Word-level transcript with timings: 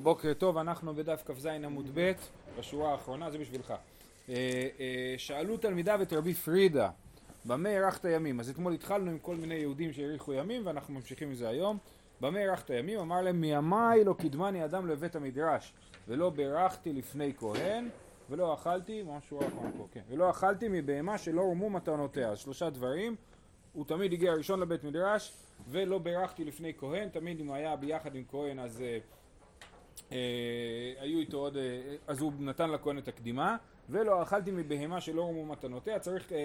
בוקר 0.00 0.34
טוב, 0.34 0.58
אנחנו 0.58 0.94
בדף 0.94 1.22
כ"ז 1.26 1.46
עמוד 1.46 1.90
ב', 1.94 2.12
בשורה 2.58 2.92
האחרונה, 2.92 3.30
זה 3.30 3.38
בשבילך. 3.38 3.74
אה, 4.28 4.34
אה, 4.80 5.14
שאלו 5.18 5.56
תלמידיו 5.56 6.02
את 6.02 6.12
רבי 6.12 6.34
פרידה, 6.34 6.90
במה 7.44 7.68
הארכת 7.68 8.04
ימים? 8.04 8.40
אז 8.40 8.50
אתמול 8.50 8.72
התחלנו 8.72 9.10
עם 9.10 9.18
כל 9.18 9.36
מיני 9.36 9.54
יהודים 9.54 9.92
שהאריכו 9.92 10.32
ימים, 10.32 10.66
ואנחנו 10.66 10.94
ממשיכים 10.94 11.28
עם 11.28 11.34
זה 11.34 11.48
היום. 11.48 11.78
במה 12.20 12.38
הארכת 12.38 12.70
ימים? 12.70 12.98
אמר 12.98 13.22
להם, 13.22 13.40
מימיי 13.40 14.04
לא 14.04 14.14
קידמני 14.18 14.64
אדם 14.64 14.86
לבית 14.86 15.16
המדרש, 15.16 15.74
ולא 16.08 16.30
בירכתי 16.30 16.92
לפני 16.92 17.32
כהן, 17.36 17.88
ולא 18.30 18.54
אכלתי, 18.54 19.02
מה 19.02 19.18
שורה 19.28 19.44
האחרונה 19.44 19.70
פה, 19.76 19.86
כן, 19.92 20.02
ולא 20.08 20.30
אכלתי 20.30 20.66
מבהמה 20.70 21.18
שלא 21.18 21.40
הורמו 21.40 21.70
מתנותיה. 21.70 22.28
אז 22.28 22.38
שלושה 22.38 22.70
דברים, 22.70 23.16
הוא 23.72 23.84
תמיד 23.84 24.12
הגיע 24.12 24.34
ראשון 24.34 24.60
לבית 24.60 24.84
מדרש, 24.84 25.32
ולא 25.68 25.98
בירכתי 25.98 26.44
לפני 26.44 26.72
כהן, 26.78 27.08
תמיד 27.08 27.40
אם 27.40 27.52
היה 27.52 27.76
ביחד 27.76 28.14
עם 28.14 28.24
כהן 28.28 28.58
אז... 28.58 28.80
אה, 28.80 28.98
היו 31.00 31.18
איתו 31.18 31.36
עוד, 31.36 31.56
אה, 31.56 31.62
אז 32.06 32.20
הוא 32.20 32.32
נתן 32.38 32.70
לכהן 32.70 32.98
את 32.98 33.08
הקדימה 33.08 33.56
ולא 33.90 34.22
אכלתי 34.22 34.50
מבהמה 34.50 35.00
שלא 35.00 35.22
הורמו 35.22 35.46
מתנותיה 35.46 35.98
צריך 35.98 36.32
אה, 36.32 36.38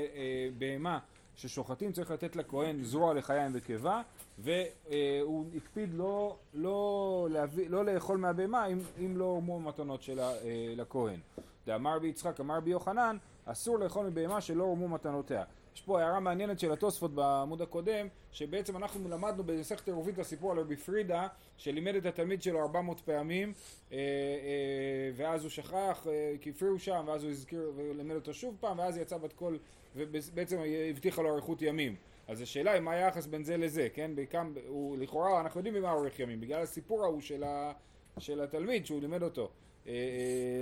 בהמה 0.57 0.99
ששוחטים 1.35 1.91
צריך 1.91 2.11
לתת 2.11 2.35
לכהן 2.35 2.83
זרוע 2.83 3.13
לחיים 3.13 3.51
וקיבה 3.53 4.01
והוא 4.39 5.45
הקפיד 5.55 5.93
לא, 5.93 6.37
לא, 6.53 7.27
להביא, 7.31 7.69
לא 7.69 7.85
לאכול 7.85 8.17
מהבהמה 8.17 8.65
אם, 8.65 8.79
אם 9.05 9.17
לא 9.17 9.25
הורמו 9.25 9.59
מתנות 9.59 10.01
שלה 10.01 10.31
לכהן. 10.75 11.19
דאמר 11.65 11.99
בי 11.99 12.07
יצחק 12.07 12.39
אמר 12.39 12.59
בי 12.59 12.71
יוחנן 12.71 13.17
אסור 13.45 13.79
לאכול 13.79 14.05
מבהמה 14.05 14.41
שלא 14.41 14.63
הורמו 14.63 14.87
מתנותיה 14.87 15.43
יש 15.75 15.81
פה 15.81 16.01
הערה 16.01 16.19
מעניינת 16.19 16.59
של 16.59 16.71
התוספות 16.71 17.15
בעמוד 17.15 17.61
הקודם, 17.61 18.07
שבעצם 18.31 18.77
אנחנו 18.77 19.09
למדנו 19.09 19.43
במסכת 19.43 19.87
עירובית 19.87 20.19
הסיפור 20.19 20.51
על 20.51 20.59
רבי 20.59 20.75
פרידה, 20.75 21.27
שלימד 21.57 21.95
את 21.95 22.05
התלמיד 22.05 22.41
שלו 22.41 22.61
400 22.61 23.01
פעמים, 23.01 23.53
אה, 23.91 23.97
אה, 23.97 25.11
ואז 25.15 25.43
הוא 25.43 25.49
שכח, 25.49 26.07
אה, 26.09 26.33
כי 26.41 26.49
הפריעו 26.49 26.79
שם, 26.79 27.03
ואז 27.07 27.23
הוא 27.23 27.31
הזכיר 27.31 27.71
ולימד 27.75 28.15
אותו 28.15 28.33
שוב 28.33 28.57
פעם, 28.59 28.79
ואז 28.79 28.97
יצא 28.97 29.17
בת 29.17 29.33
קול, 29.33 29.59
ובעצם 29.95 30.57
הבטיחה 30.89 31.21
לו 31.21 31.33
אריכות 31.33 31.61
ימים. 31.61 31.95
אז 32.27 32.41
השאלה 32.41 32.71
היא 32.71 32.81
מה 32.81 32.91
היחס 32.91 33.25
בין 33.25 33.43
זה 33.43 33.57
לזה, 33.57 33.87
כן? 33.93 34.11
בעיקר, 34.15 34.41
הוא 34.67 34.97
לכאורה, 34.97 35.41
אנחנו 35.41 35.59
יודעים 35.59 35.75
הוא 35.75 35.89
אורך 35.89 36.19
ימים, 36.19 36.41
בגלל 36.41 36.61
הסיפור 36.61 37.03
ההוא 37.03 37.21
של, 37.21 37.43
ה, 37.43 37.71
של 38.19 38.41
התלמיד 38.41 38.85
שהוא 38.85 39.01
לימד 39.01 39.23
אותו. 39.23 39.49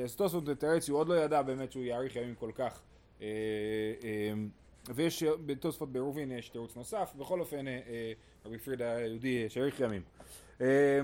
אז 0.03 0.15
תוספות 0.15 0.49
תרץ, 0.59 0.89
הוא 0.89 0.99
עוד 0.99 1.09
לא 1.09 1.13
ידע 1.13 1.41
באמת 1.41 1.71
שהוא 1.71 1.83
יאריך 1.83 2.15
ימים 2.15 2.35
כל 2.35 2.51
כך. 2.55 2.81
ויש 4.95 5.23
בתוספות 5.23 5.91
בעירובין 5.91 6.31
יש 6.31 6.49
תירוץ 6.49 6.75
נוסף, 6.75 7.13
בכל 7.17 7.39
אופן 7.39 7.67
אה, 7.67 7.79
אה, 7.87 8.13
רבי 8.45 8.57
פרידה 8.57 8.95
היהודי 8.95 9.49
שאריך 9.49 9.79
ימים. 9.79 10.01
אה, 10.61 10.99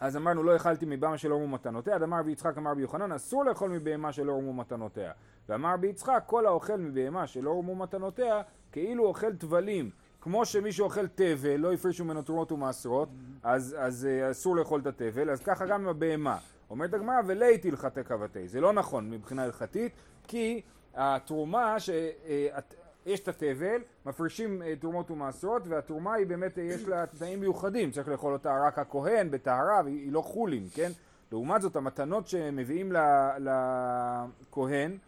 אז 0.00 0.16
אמרנו 0.16 0.42
לא 0.42 0.56
אכלתי 0.56 0.86
מבמה 0.88 1.18
שלא 1.18 1.34
הורמו 1.34 1.48
מתנותיה, 1.48 1.96
אז 1.96 2.02
אמר 2.02 2.22
ביצחק 2.22 2.58
אמר 2.58 2.74
ביוחנן 2.74 3.12
אסור 3.12 3.44
לאכול 3.44 3.70
מבהמה 3.70 4.12
שלא 4.12 4.32
הורמו 4.32 4.52
מתנותיה. 4.52 5.12
ואמר 5.48 5.76
ביצחק 5.76 6.22
כל 6.26 6.46
האוכל 6.46 6.76
מבהמה 6.76 7.26
שלא 7.26 7.50
הורמו 7.50 7.74
מתנותיה 7.74 8.42
כאילו 8.72 9.06
אוכל 9.06 9.36
טבלים. 9.36 9.90
כמו 10.20 10.46
שמי 10.46 10.72
שאוכל 10.72 11.06
תבל 11.06 11.56
לא 11.56 11.72
הפרישו 11.72 12.04
ממנו 12.04 12.22
תרומות 12.22 12.52
ומעשרות 12.52 13.08
אז, 13.42 13.76
אז 13.78 14.08
אסור 14.30 14.56
לאכול 14.56 14.80
את 14.80 14.86
התבל 14.86 15.30
אז 15.30 15.40
ככה 15.40 15.66
גם 15.66 15.80
עם 15.80 15.88
הבהמה. 15.88 16.38
אומרת 16.70 16.94
הגמרא 16.94 17.16
ולית 17.26 17.64
הלכתי 17.64 18.04
קבתי 18.04 18.48
זה 18.48 18.60
לא 18.60 18.72
נכון 18.72 19.10
מבחינה 19.10 19.44
הלכתית 19.44 19.92
כי 20.28 20.60
התרומה, 20.94 21.80
שיש 21.80 21.90
אה, 23.06 23.14
את 23.14 23.28
התבל, 23.28 23.82
מפרישים 24.06 24.62
אה, 24.62 24.76
תרומות 24.76 25.10
ומעשרות, 25.10 25.62
והתרומה 25.68 26.14
היא 26.14 26.26
באמת, 26.26 26.58
אה, 26.58 26.62
יש 26.62 26.84
לה 26.84 27.06
תנאים 27.06 27.40
מיוחדים, 27.40 27.90
צריך 27.90 28.08
לאכול 28.08 28.32
אותה 28.32 28.66
רק 28.66 28.78
הכהן 28.78 29.30
בטהרה, 29.30 29.80
והיא 29.84 30.12
לא 30.12 30.22
חולין, 30.22 30.66
כן? 30.74 30.90
לעומת 31.32 31.62
זאת, 31.62 31.76
המתנות 31.76 32.28
שמביאים 32.28 32.92
לכהן, 34.48 34.98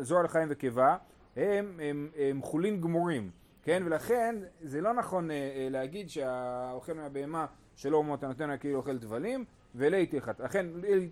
זוהר 0.00 0.22
לחיים 0.22 0.48
וקיבה, 0.50 0.96
הם, 1.36 1.80
הם, 1.82 2.08
הם 2.16 2.42
חולין 2.42 2.80
גמורים, 2.80 3.30
כן? 3.62 3.82
ולכן 3.86 4.36
זה 4.62 4.80
לא 4.80 4.92
נכון 4.92 5.28
להגיד 5.70 6.10
שהאוכל 6.10 6.92
מהבהמה 6.92 7.46
שלא 7.76 8.04
מתנתן 8.04 8.56
כאילו 8.60 8.78
אוכל 8.78 8.98
טבלים, 8.98 9.44
ולית 9.74 10.14
הלכת, 10.14 10.40
לכן 10.40 10.66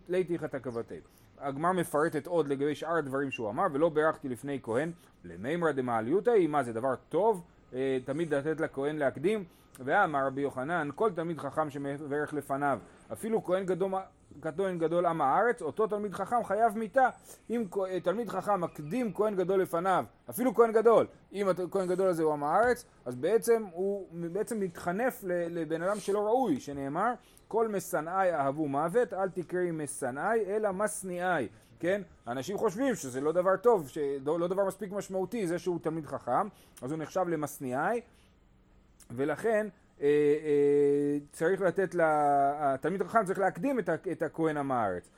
לית 0.09 0.31
הלכת 0.31 0.55
הכבתי. 0.55 1.01
הגמר 1.39 1.73
מפרטת 1.73 2.27
עוד 2.27 2.49
לגבי 2.49 2.75
שאר 2.75 2.97
הדברים 2.97 3.31
שהוא 3.31 3.51
אמר, 3.51 3.67
ולא 3.73 3.89
בירכתי 3.89 4.29
לפני 4.29 4.59
כהן, 4.63 4.93
למימרא 5.25 5.73
דמעליותא 5.73 6.31
היא, 6.31 6.49
מה 6.49 6.63
זה 6.63 6.73
דבר 6.73 6.95
טוב, 7.09 7.45
אה, 7.75 7.99
תמיד 8.05 8.35
לתת 8.35 8.61
לכהן 8.61 8.97
להקדים, 8.97 9.45
ואמר 9.81 10.27
רבי 10.27 10.41
יוחנן, 10.41 10.89
כל 10.95 11.11
תלמיד 11.13 11.39
חכם 11.39 11.71
שמברך 11.71 12.35
לפניו, 12.35 12.79
אפילו 13.13 13.45
כהן 13.45 13.67
גדול, 13.67 13.93
כהן 14.43 14.79
גדול 14.79 15.07
עם 15.07 15.21
הארץ, 15.21 15.63
אותו 15.63 15.87
תלמיד 15.87 16.13
חכם 16.13 16.45
חייב 16.45 16.79
מיתה. 16.79 17.09
אם 17.51 17.65
אה, 17.91 18.01
תלמיד 18.01 18.29
חכם 18.29 18.61
מקדים 18.61 19.13
כהן 19.15 19.37
גדול 19.37 19.63
לפניו, 19.63 20.05
אפילו 20.31 20.55
כהן 20.55 20.73
גדול, 20.73 21.07
אם 21.33 21.49
הכהן 21.49 21.87
גדול 21.87 22.09
הזה 22.09 22.23
הוא 22.23 22.33
עם 22.33 22.45
הארץ, 22.45 22.85
אז 23.05 23.15
בעצם 23.15 23.65
הוא 23.73 24.09
בעצם 24.13 24.61
מתחנף 24.61 25.21
לבן 25.27 25.83
אדם 25.83 25.97
שלא 25.97 26.19
ראוי, 26.19 26.61
שנאמר 26.61 27.13
כל 27.49 27.69
משנאי 27.69 28.33
אהבו 28.33 28.69
מוות, 28.69 29.13
אל 29.13 29.29
תקראי 29.29 29.71
משנאי, 29.71 30.45
אלא 30.47 30.73
משניאי. 30.73 31.49
כן? 31.81 32.03
אנשים 32.27 32.59
חושבים 32.59 32.95
שזה 32.95 33.21
לא 33.21 33.33
דבר 33.33 33.57
טוב, 33.57 33.89
שלא 33.89 34.41
לא 34.41 34.49
דבר 34.49 34.65
מספיק 34.65 34.93
משמעותי, 34.93 35.47
זה 35.47 35.59
שהוא 35.59 35.79
תלמיד 35.83 36.07
חכם, 36.07 36.49
אז 36.83 36.93
הוא 36.93 36.99
נחשב 36.99 37.25
למשניאי, 37.29 38.01
ולכן 39.11 39.67
אה, 40.01 40.07
אה, 40.07 41.19
צריך 41.33 41.61
לתת, 41.61 41.95
התלמיד 42.01 43.03
חכם 43.03 43.25
צריך 43.25 43.39
להקדים 43.39 43.79
את, 43.79 43.89
את 44.13 44.23
הכהן 44.23 44.57
עם 44.57 44.73
הארץ. 44.73 45.09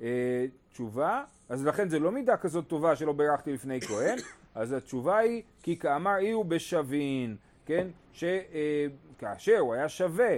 אה, 0.00 0.46
תשובה, 0.72 1.24
אז 1.48 1.66
לכן 1.66 1.88
זה 1.88 1.98
לא 1.98 2.12
מידה 2.12 2.36
כזאת 2.36 2.68
טובה 2.68 2.96
שלא 2.96 3.12
בירכתי 3.12 3.52
לפני 3.52 3.80
כהן, 3.80 4.18
אז 4.54 4.72
התשובה 4.72 5.18
היא, 5.18 5.42
כי 5.62 5.78
כאמר 5.78 6.16
אי 6.18 6.30
הוא 6.30 6.44
בשווין, 6.44 7.36
כן? 7.66 7.86
ש... 8.12 8.24
אה, 8.24 8.86
כאשר 9.18 9.58
הוא 9.58 9.74
היה 9.74 9.88
שווה 9.88 10.36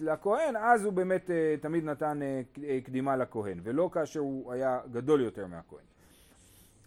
לכהן, 0.00 0.56
אז 0.56 0.84
הוא 0.84 0.92
באמת 0.92 1.30
אה, 1.30 1.54
תמיד 1.60 1.84
נתן 1.84 2.22
אה, 2.22 2.40
אה, 2.64 2.78
קדימה 2.84 3.16
לכהן, 3.16 3.60
ולא 3.62 3.90
כאשר 3.92 4.20
הוא 4.20 4.52
היה 4.52 4.80
גדול 4.92 5.20
יותר 5.20 5.46
מהכהן. 5.46 5.84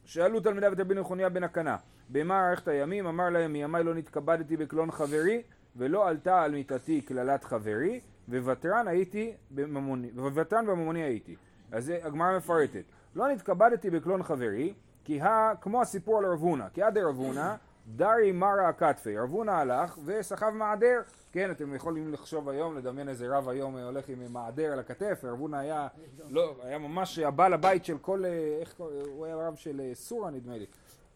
שאלו 0.05 0.39
תלמידיו 0.39 0.73
את 0.73 0.79
רבי 0.79 0.95
נחוניה 0.95 1.29
בן 1.29 1.43
הקנה, 1.43 1.77
במה 2.09 2.49
ארכת 2.49 2.67
הימים? 2.67 3.07
אמר 3.07 3.29
להם, 3.29 3.53
מימיי 3.53 3.83
לא 3.83 3.93
נתכבדתי 3.93 4.57
בקלון 4.57 4.91
חברי, 4.91 5.41
ולא 5.75 6.07
עלתה 6.07 6.41
על 6.41 6.51
מיתתי 6.51 7.01
קללת 7.01 7.43
חברי, 7.43 7.99
וותרן 8.29 8.87
הייתי 8.87 9.33
בממוני, 9.51 10.09
וותרן 10.15 10.65
בממוני 10.65 11.03
הייתי. 11.03 11.35
אז 11.71 11.93
הגמרא 12.03 12.37
מפרטת. 12.37 12.83
לא 13.15 13.27
נתכבדתי 13.27 13.89
בקלון 13.89 14.23
חברי, 14.23 14.73
כי 15.03 15.21
ה... 15.21 15.51
כמו 15.61 15.81
הסיפור 15.81 16.17
על 16.17 16.25
רב 16.25 16.39
הונא, 16.39 16.65
כי 16.73 16.83
עד 16.83 16.97
רב 16.97 17.15
הונא 17.15 17.55
דרי 17.95 18.31
מרא 18.31 18.71
כתפי, 18.77 19.17
רב 19.17 19.29
הונא 19.29 19.51
הלך 19.51 19.99
וסחב 20.05 20.49
מעדר, 20.49 21.01
כן, 21.31 21.51
אתם 21.51 21.75
יכולים 21.75 22.13
לחשוב 22.13 22.49
היום, 22.49 22.77
לדמיין 22.77 23.09
איזה 23.09 23.37
רב 23.37 23.49
היום 23.49 23.77
הולך 23.77 24.09
עם 24.09 24.33
מעדר 24.33 24.71
על 24.71 24.79
הכתף, 24.79 25.21
רב 25.23 25.39
הונא 25.39 25.55
היה, 25.55 25.87
לא, 26.29 26.55
היה 26.63 26.77
ממש 26.77 27.19
הבעל 27.19 27.53
הבית 27.53 27.85
של 27.85 27.97
כל, 27.97 28.25
אה, 28.25 28.57
איך 28.59 28.73
הוא 28.77 29.25
היה 29.25 29.35
רב 29.35 29.55
של 29.55 29.81
אה, 29.81 29.95
סורה 29.95 30.31
נדמה 30.31 30.57
לי, 30.57 30.65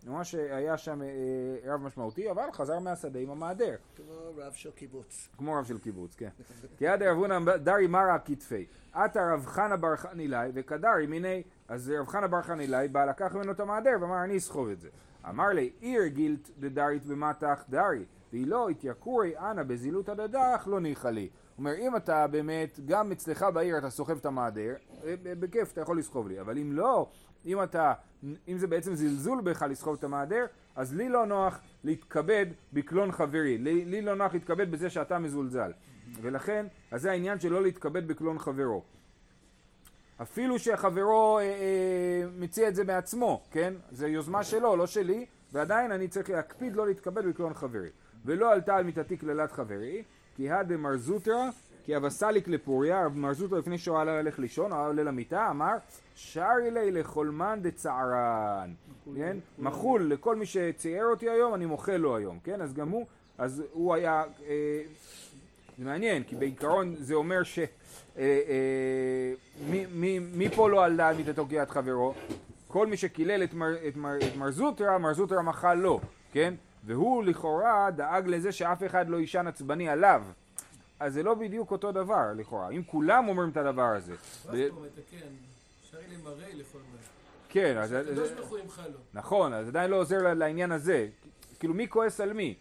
ממש 0.08 0.36
היה 0.36 0.78
שם 0.78 1.02
אה, 1.02 1.08
רב 1.74 1.82
משמעותי, 1.82 2.32
אבל 2.32 2.52
חזר 2.54 2.80
מהשדה 2.80 3.20
עם 3.20 3.30
המעדר. 3.30 3.76
כמו 3.96 4.14
רב 4.38 4.54
של 4.54 4.72
קיבוץ. 4.72 5.28
כמו 5.38 5.54
רב 5.54 5.66
של 5.66 5.78
קיבוץ, 5.78 6.16
כן. 6.16 6.30
כי 6.78 6.88
עד 6.88 7.04
רב 7.04 7.18
הונא 7.18 7.58
דרי 7.58 7.88
מרא 7.88 8.18
כתפי, 8.26 8.66
עתה 8.94 9.34
רב 9.34 9.46
חנה 9.46 9.78
בר 9.78 9.96
חנילאי 9.96 10.52
וכדרי 10.54 11.08
מיני, 11.08 11.44
אז 11.68 11.94
רב 12.00 12.08
חנה 12.08 12.28
בר 12.28 12.42
חנילאי 12.42 12.88
בא 12.88 13.06
לקח 13.06 13.36
ממנו 13.36 13.52
את 13.52 13.60
המעדר 13.60 13.92
ואמר 14.02 14.24
אני 14.24 14.38
אסחוב 14.38 14.70
את 14.70 14.80
זה. 14.80 14.90
אמר 15.30 15.48
לי, 15.48 15.70
עיר 15.80 16.08
גילת 16.08 16.50
דדרית 16.60 17.06
במטח 17.06 17.64
דרי, 17.70 18.06
והיא 18.34 18.48
לא 18.48 18.70
התייקורי 18.70 19.38
אנא 19.38 19.64
בזילות 19.64 20.10
הדדך 20.10 20.64
לא 20.68 20.80
ניחא 20.80 21.08
לי. 21.08 21.22
הוא 21.22 21.30
אומר, 21.58 21.74
אם 21.80 21.96
אתה 21.96 22.28
באמת, 22.28 22.80
גם 22.86 23.12
אצלך 23.12 23.46
בעיר 23.54 23.78
אתה 23.78 23.90
סוחב 23.90 24.18
את 24.18 24.26
המעדר, 24.26 24.74
אה, 25.04 25.16
בכיף 25.40 25.72
אתה 25.72 25.82
יכול 25.82 26.00
לסחוב 26.00 26.28
לי, 26.28 26.42
אבל 26.42 26.58
אם 26.58 26.74
לא, 26.74 27.10
אם 27.46 27.64
אתה, 27.64 27.94
אם 28.48 28.58
זה 28.58 28.68
בעצם 28.68 28.96
זלזול 28.96 29.42
בך 29.42 29.62
לסחוב 29.62 29.96
את 30.00 30.04
המעדר, 30.04 30.46
אז 30.76 30.96
לי 30.96 31.10
לא 31.10 31.26
נוח 31.26 31.62
להתכבד 31.84 32.46
בקלון 32.74 33.12
חברי, 33.12 33.58
לי, 33.58 33.86
לי 33.86 34.02
לא 34.02 34.16
נוח 34.16 34.34
להתכבד 34.34 34.72
בזה 34.72 34.90
שאתה 34.90 35.20
מזולזל. 35.20 35.72
ולכן, 36.22 36.66
אז 36.92 37.02
זה 37.02 37.12
העניין 37.12 37.40
של 37.40 37.52
לא 37.52 37.62
להתכבד 37.62 38.08
בקלון 38.08 38.40
חברו. 38.40 38.84
אפילו 40.22 40.60
שחברו 40.60 41.40
אה, 41.40 41.44
אה, 41.44 42.24
מציע 42.40 42.68
את 42.68 42.76
זה 42.76 42.84
מעצמו, 42.84 43.44
כן? 43.52 43.74
זה 43.92 44.08
יוזמה 44.08 44.44
שלו, 44.44 44.76
לא 44.76 44.88
שלי, 44.88 45.26
ועדיין 45.52 45.92
אני 45.92 46.08
צריך 46.08 46.30
להקפיד 46.30 46.76
לא 46.76 46.88
להתכבד 46.88 47.26
בקלון 47.26 47.54
חברי. 47.54 47.90
ולא 48.26 48.52
עלתה 48.52 48.76
על 48.76 48.84
מיתתי 48.84 49.18
קללת 49.18 49.52
חברי, 49.52 50.04
כי 50.36 50.50
הא 50.50 50.64
דמר 50.64 50.98
זוטרא, 50.98 51.50
כי 51.86 51.98
אבסליק 51.98 52.48
לפוריה, 52.48 53.08
מר 53.10 53.34
זוטרא 53.34 53.60
לפני 53.60 53.78
שהוא 53.78 54.00
עלה 54.00 54.22
ללך 54.22 54.40
לישון, 54.40 54.74
עלה 54.74 55.04
למיטה, 55.04 55.50
אמר, 55.50 55.74
שרי 56.16 56.72
לי 56.72 56.92
לחולמן 56.92 57.60
דצערן, 57.62 58.74
כן? 59.16 59.38
מחול 59.60 60.12
לכל 60.12 60.36
מי 60.36 60.46
שצייר 60.46 61.06
אותי 61.06 61.30
היום, 61.30 61.54
אני 61.56 61.66
מוחל 61.66 61.98
לו 61.98 62.16
היום, 62.16 62.40
כן? 62.44 62.62
אז 62.62 62.74
גם 62.74 62.90
הוא, 62.90 63.06
אז 63.38 63.64
הוא 63.72 63.94
היה... 63.94 64.24
אה, 64.46 64.82
זה 65.78 65.86
מעניין, 65.86 66.24
כי 66.24 66.36
בעיקרון 66.36 66.96
זה 66.96 67.14
אומר 67.14 67.44
ש... 67.44 67.60
אה, 67.60 67.66
אה, 68.18 69.34
מי, 70.34 70.50
פה 70.56 70.70
לא 70.70 70.86
על 70.86 70.98
דעת 70.98 71.16
מיתתו 71.16 71.46
כיד 71.50 71.70
חברו? 71.70 72.14
כל 72.68 72.88
מי 72.88 72.98
שקילל 72.98 73.44
את 73.44 73.54
מר, 73.54 73.88
את 73.88 73.96
מר, 73.96 74.18
את 74.18 74.36
מר 74.36 74.52
זוטרא, 74.52 74.98
מר 74.98 75.14
זוטרא 75.14 75.42
מחל 75.42 75.74
לו, 75.74 76.00
כן? 76.32 76.54
והוא 76.86 77.24
לכאורה 77.24 77.92
דאג 77.92 78.28
לזה 78.28 78.52
שאף 78.52 78.84
אחד 78.86 79.10
לא 79.10 79.18
יישן 79.18 79.48
עצבני 79.48 79.90
עליו. 79.90 80.24
אז 81.00 81.14
זה 81.14 81.24
לא 81.24 81.34
בדיוק 81.34 81.72
אותו 81.72 81.92
דבר 81.92 82.26
לכאורה, 82.36 82.70
אם 82.70 82.84
כולם 82.84 83.28
אומרים 83.28 83.50
את 83.50 83.58
הדבר 83.58 83.82
הזה. 83.82 84.12
מה 84.12 84.18
זאת 84.58 84.72
אומרת, 84.72 84.92
כן, 85.12 85.28
שרי 85.92 86.02
לי 86.10 86.16
מראה 86.24 86.48
לכל 86.54 86.78
מה. 86.78 86.98
כן, 87.50 87.78
אז... 87.78 87.92
הקדוש 87.92 88.32
ברוך 88.32 88.50
הוא 88.50 88.60
ימחה 88.60 88.88
לו. 88.88 88.98
נכון, 89.14 89.54
אז 89.54 89.68
עדיין 89.68 89.92
לא 89.92 89.96
עוזר 89.96 90.34
לעניין 90.34 90.72
הזה. 90.72 91.08
כאילו 91.60 91.74
מי 91.74 91.88
כועס 91.90 92.22
על 92.22 92.34
מי? 92.34 92.56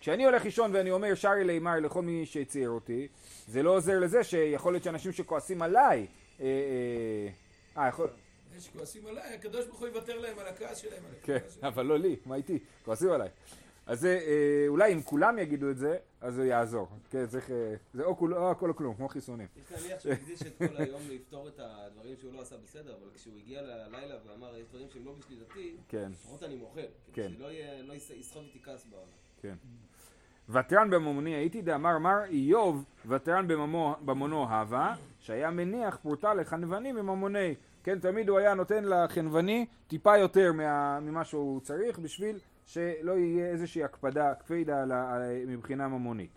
כשאני 0.00 0.24
הולך 0.24 0.44
לישון 0.44 0.70
ואני 0.74 0.90
אומר 0.90 1.14
שרי 1.14 1.44
לימר 1.44 1.76
לכל 1.80 2.02
מי 2.02 2.26
שהציע 2.26 2.68
אותי, 2.68 3.08
זה 3.48 3.62
לא 3.62 3.76
עוזר 3.76 3.98
לזה 3.98 4.24
שיכול 4.24 4.72
להיות 4.72 4.84
שאנשים 4.84 5.12
שכועסים 5.12 5.62
עליי, 5.62 6.06
אה, 6.40 6.44
אה, 7.76 7.82
אה, 7.82 7.88
יכול... 7.88 8.08
אלה 8.52 8.60
שכועסים 8.60 9.06
עליי, 9.06 9.34
הקדוש 9.34 9.66
ברוך 9.66 9.80
הוא 9.80 9.88
יוותר 9.88 10.18
להם 10.18 10.38
על 10.38 10.46
הכעס 10.46 10.78
שלהם. 10.78 11.02
כן. 11.22 11.38
אבל 11.62 11.86
לא 11.86 11.98
לי, 11.98 12.16
מה 12.26 12.34
איתי? 12.34 12.58
כועסים 12.84 13.10
עליי. 13.10 13.28
אז 13.86 14.04
אה, 14.06 14.18
אולי 14.68 14.92
אם 14.92 15.02
כולם 15.02 15.38
יגידו 15.38 15.70
את 15.70 15.78
זה, 15.78 15.96
אז 16.20 16.34
זה 16.34 16.46
יעזור. 16.46 16.88
כן, 17.10 17.26
צריך, 17.26 17.50
אה, 17.50 17.74
זה 17.94 18.04
או 18.04 18.50
הכל 18.50 18.68
או 18.70 18.76
כלום, 18.76 18.94
כמו 18.94 19.08
חיסונים. 19.08 19.46
יש 19.56 19.72
להניח 19.82 20.00
שהוא 20.00 20.12
הקדיש 20.12 20.42
את 20.42 20.52
כל 20.58 20.76
היום 20.82 21.00
לפתור 21.10 21.48
את 21.48 21.60
הדברים 21.62 22.16
שהוא 22.20 22.32
לא 22.34 22.40
עשה 22.40 22.56
בסדר, 22.64 22.94
אבל 22.94 23.10
כשהוא 23.14 23.34
הגיע 23.38 23.62
ללילה 23.62 24.14
ואמר, 24.26 24.56
יש 24.56 24.66
דברים 24.68 24.86
שהם 24.92 25.04
לא 25.04 25.12
בשליטתי, 25.18 25.76
כן, 25.88 26.10
לפחות 26.12 26.42
אני 26.42 26.54
מוחל. 26.56 26.80
כן. 27.12 27.22
כדי 27.28 27.34
שלא 27.36 27.48
לא 27.86 27.92
יס- 27.92 28.10
יסחוב 28.10 28.42
איתי 28.42 28.58
כעס 28.64 28.84
בעולם. 28.90 29.06
כן. 29.46 29.56
ותרן 30.48 30.90
בממוני 30.90 31.30
הייתי 31.34 31.62
דאמר 31.62 31.98
מר 31.98 32.24
איוב 32.24 32.84
ותרן 33.06 33.48
בממו- 33.48 33.96
במונו 34.04 34.48
הווה 34.48 34.94
שהיה 35.20 35.50
מניח 35.50 35.96
פרוטה 36.02 36.34
לחנווני 36.34 36.92
מממוני 36.92 37.54
כן 37.84 37.98
תמיד 37.98 38.28
הוא 38.28 38.38
היה 38.38 38.54
נותן 38.54 38.84
לחנווני 38.84 39.66
טיפה 39.86 40.16
יותר 40.16 40.52
מה, 40.52 41.00
ממה 41.00 41.24
שהוא 41.24 41.60
צריך 41.60 41.98
בשביל 41.98 42.38
שלא 42.66 43.12
יהיה 43.12 43.46
איזושהי 43.46 43.84
הקפדה 43.84 44.34
קפידה 44.34 44.84
מבחינה 45.46 45.88
ממונית. 45.88 46.30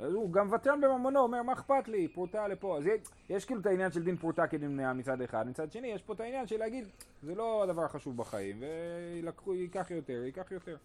אז 0.00 0.14
הוא 0.14 0.32
גם 0.32 0.52
ותרן 0.52 0.80
בממונו 0.80 1.20
אומר 1.20 1.42
מה 1.42 1.52
אכפת 1.52 1.88
לי? 1.88 2.08
פרוטה 2.08 2.48
לפה. 2.48 2.78
אז 2.78 2.86
יש, 2.86 3.00
יש 3.30 3.44
כאילו 3.44 3.60
את 3.60 3.66
העניין 3.66 3.92
של 3.92 4.02
דין 4.02 4.16
פרוטה 4.16 4.46
כדין 4.46 4.72
מניעה 4.72 4.92
מצד 4.92 5.22
אחד 5.22 5.48
מצד 5.48 5.72
שני 5.72 5.88
יש 5.88 6.02
פה 6.02 6.12
את 6.12 6.20
העניין 6.20 6.46
של 6.46 6.58
להגיד 6.58 6.84
זה 7.22 7.34
לא 7.34 7.62
הדבר 7.62 7.84
החשוב 7.84 8.16
בחיים 8.16 8.62
ויקחו 9.22 9.54
ייקח 9.54 9.90
יותר 9.90 10.22
ייקח 10.24 10.52
יותר 10.52 10.76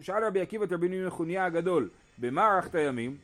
שאל 0.00 0.24
רבי 0.24 0.40
עקיבא 0.40 0.64
את 0.64 0.72
רבי 0.72 0.88
נחוניה 0.88 1.44
הגדול, 1.44 1.88
במה 2.18 2.46
ערכת 2.46 2.74
ימים? 2.74 3.16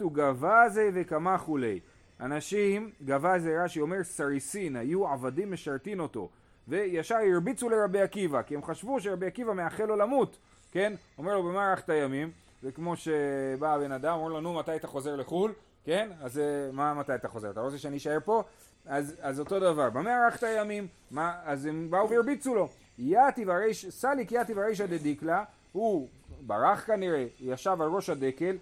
וגבה 0.00 0.68
זה 0.68 0.90
וכמה 0.94 1.38
כולי. 1.38 1.80
אנשים, 2.20 2.90
גבה 3.04 3.38
זה 3.38 3.64
רש"י 3.64 3.80
אומר 3.80 4.02
סריסין, 4.02 4.76
היו 4.76 5.08
עבדים 5.08 5.52
משרתין 5.52 6.00
אותו. 6.00 6.28
וישר 6.68 7.16
הרביצו 7.32 7.68
לרבי 7.68 8.00
עקיבא, 8.00 8.42
כי 8.42 8.54
הם 8.54 8.62
חשבו 8.62 9.00
שרבי 9.00 9.26
עקיבא 9.26 9.52
מאחל 9.52 9.84
לו 9.84 9.96
למות, 9.96 10.38
כן? 10.72 10.92
אומר 11.18 11.34
לו 11.34 11.42
במה 11.42 11.70
ערכת 11.70 11.88
ימים? 11.88 12.30
זה 12.62 12.72
כמו 12.72 12.96
שבא 12.96 13.74
הבן 13.74 13.92
אדם, 13.92 14.18
אומר 14.18 14.28
לו 14.28 14.40
נו 14.40 14.54
מתי 14.54 14.76
אתה 14.76 14.86
חוזר 14.86 15.16
לחו"ל? 15.16 15.52
כן? 15.84 16.10
אז 16.20 16.38
אה, 16.38 16.44
מה 16.72 16.94
מתי 16.94 17.14
אתה 17.14 17.28
חוזר? 17.28 17.50
אתה 17.50 17.60
רוצה 17.60 17.78
שאני 17.78 17.96
אשאר 17.96 18.18
פה? 18.24 18.42
אז, 18.86 19.16
אז 19.20 19.40
אותו 19.40 19.60
דבר, 19.60 19.90
במה 19.90 20.24
ערכת 20.24 20.46
ימים? 20.56 20.86
מה, 21.10 21.34
אז 21.44 21.66
הם 21.66 21.90
באו 21.90 22.10
והרביצו 22.10 22.54
לו. 22.54 22.68
יתיב 22.98 23.50
הריש, 23.50 23.86
סליק 23.86 24.32
יתיב 24.32 24.58
הרישא 24.58 24.86
דדיקלה, 24.86 25.44
הוא 25.72 26.08
ברח 26.46 26.86
כנראה, 26.86 27.26
ישב 27.40 27.76
על 27.80 27.88
ראש 27.88 28.10
הדקל, 28.10 28.56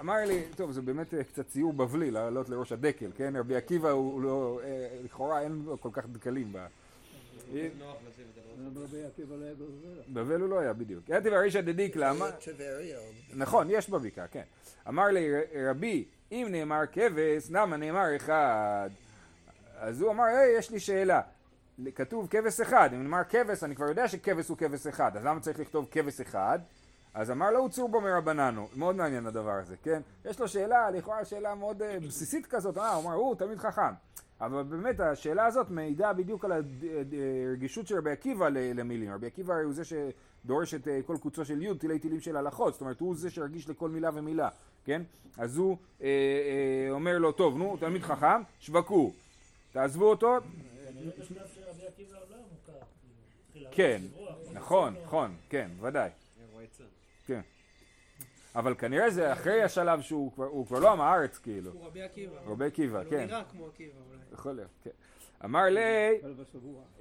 אמר 0.00 0.24
לי, 0.26 0.42
טוב 0.56 0.70
זה 0.70 0.82
באמת 0.82 1.14
אה, 1.14 1.24
קצת 1.24 1.48
ציור 1.48 1.72
בבלי 1.72 2.10
לעלות 2.10 2.48
לראש 2.48 2.72
הדקל, 2.72 3.10
כן? 3.16 3.36
רבי 3.36 3.56
עקיבא 3.56 3.90
הוא 3.90 4.22
לא, 4.22 4.60
אה, 4.64 4.88
לכאורה 5.04 5.40
אין 5.40 5.62
לו 5.64 5.80
כל 5.80 5.88
כך 5.92 6.06
דקלים 6.06 6.52
ב... 6.52 6.66
בבל 10.12 10.40
הוא 10.40 10.48
לא 10.48 10.58
היה 10.58 10.72
בדיוק. 10.72 11.04
יתיב 11.08 11.32
הרישא 11.32 11.60
דדיקלה. 11.60 12.12
נכון, 13.34 13.66
יש 13.70 13.90
בבקעה, 13.90 14.26
כן. 14.28 14.42
אמר 14.88 15.06
לי 15.06 15.28
רבי, 15.70 16.04
אם 16.32 16.48
נאמר 16.50 16.80
כבש, 16.92 17.50
למה 17.50 17.76
נאמר 17.76 18.16
אחד? 18.16 18.90
אז 19.76 20.00
הוא 20.00 20.10
אמר, 20.10 20.24
היי, 20.24 20.58
יש 20.58 20.70
לי 20.70 20.80
שאלה. 20.80 21.20
כתוב 21.94 22.26
כבש 22.30 22.60
אחד, 22.60 22.90
אם 22.92 23.02
נאמר 23.02 23.24
כבש, 23.28 23.64
אני 23.64 23.76
כבר 23.76 23.88
יודע 23.88 24.08
שכבש 24.08 24.48
הוא 24.48 24.56
כבש 24.56 24.86
אחד, 24.86 25.16
אז 25.16 25.24
למה 25.24 25.40
צריך 25.40 25.60
לכתוב 25.60 25.86
כבש 25.90 26.20
אחד? 26.20 26.58
אז 27.14 27.30
אמר 27.30 27.50
לו, 27.50 27.58
הוא 27.58 27.68
צור 27.68 27.88
בו 27.88 28.00
מרבננו. 28.00 28.68
מאוד 28.76 28.96
מעניין 28.96 29.26
הדבר 29.26 29.52
הזה, 29.52 29.76
כן? 29.82 30.02
יש 30.24 30.40
לו 30.40 30.48
שאלה, 30.48 30.90
לכאורה 30.90 31.24
שאלה 31.24 31.54
מאוד 31.54 31.82
אה, 31.82 32.00
בסיסית 32.00 32.46
כזאת, 32.46 32.78
אה, 32.78 32.94
הוא 32.94 33.04
אמר, 33.04 33.14
הוא 33.14 33.34
תלמיד 33.34 33.58
חכם. 33.58 33.92
אבל 34.42 34.62
באמת 34.62 35.00
השאלה 35.00 35.46
הזאת 35.46 35.70
מעידה 35.70 36.12
בדיוק 36.12 36.44
על 36.44 36.52
הרגישות 37.48 37.86
של 37.86 37.98
רבי 37.98 38.10
עקיבא 38.10 38.48
למילים. 38.48 39.12
רבי 39.12 39.26
עקיבא 39.26 39.54
הוא 39.54 39.72
זה 39.72 39.82
שדורש 39.84 40.74
את 40.74 40.88
אה, 40.88 41.00
כל 41.06 41.16
קוצו 41.20 41.44
של 41.44 41.62
י' 41.62 41.74
תילי 41.74 41.98
תילים 41.98 42.20
של 42.20 42.36
הלכות, 42.36 42.72
זאת 42.72 42.80
אומרת 42.80 43.00
הוא 43.00 43.16
זה 43.16 43.30
שרגיש 43.30 43.68
לכל 43.68 43.88
מילה 43.88 44.10
ומילה, 44.14 44.48
כן? 44.84 45.02
אז 45.38 45.56
הוא 45.56 45.76
אה, 46.02 46.06
אה, 46.06 46.90
אומר 46.90 47.18
לו, 47.18 47.32
טוב, 47.32 47.58
נו, 47.58 47.76
תלמיד 47.80 48.02
חכם, 48.02 48.42
שווקו, 48.60 49.12
תעזבו 49.72 50.10
אותו, 50.10 50.36
כן, 53.70 54.02
נכון, 54.52 54.94
נכון, 55.04 55.36
כן, 55.48 55.70
ודאי. 55.80 56.10
כן. 57.26 57.40
אבל 58.54 58.74
כנראה 58.74 59.10
זה 59.10 59.32
אחרי 59.32 59.62
השלב 59.62 60.00
שהוא 60.00 60.32
כבר, 60.66 60.78
לא 60.78 60.92
עם 60.92 61.00
הארץ 61.00 61.38
כאילו, 61.38 61.70
הוא 61.70 61.86
רבי 61.86 62.02
עקיבא. 62.02 62.36
רבי 62.46 62.64
עקיבא, 62.64 63.04
כן. 63.10 63.16
הוא 63.16 63.26
נראה 63.26 63.44
כמו 63.44 63.66
עקיבא 63.66 63.98
אולי. 64.08 64.18
יכול 64.32 64.52
להיות, 64.52 64.70
כן. 64.84 64.90
אמר 65.44 65.64
לי, 65.64 66.20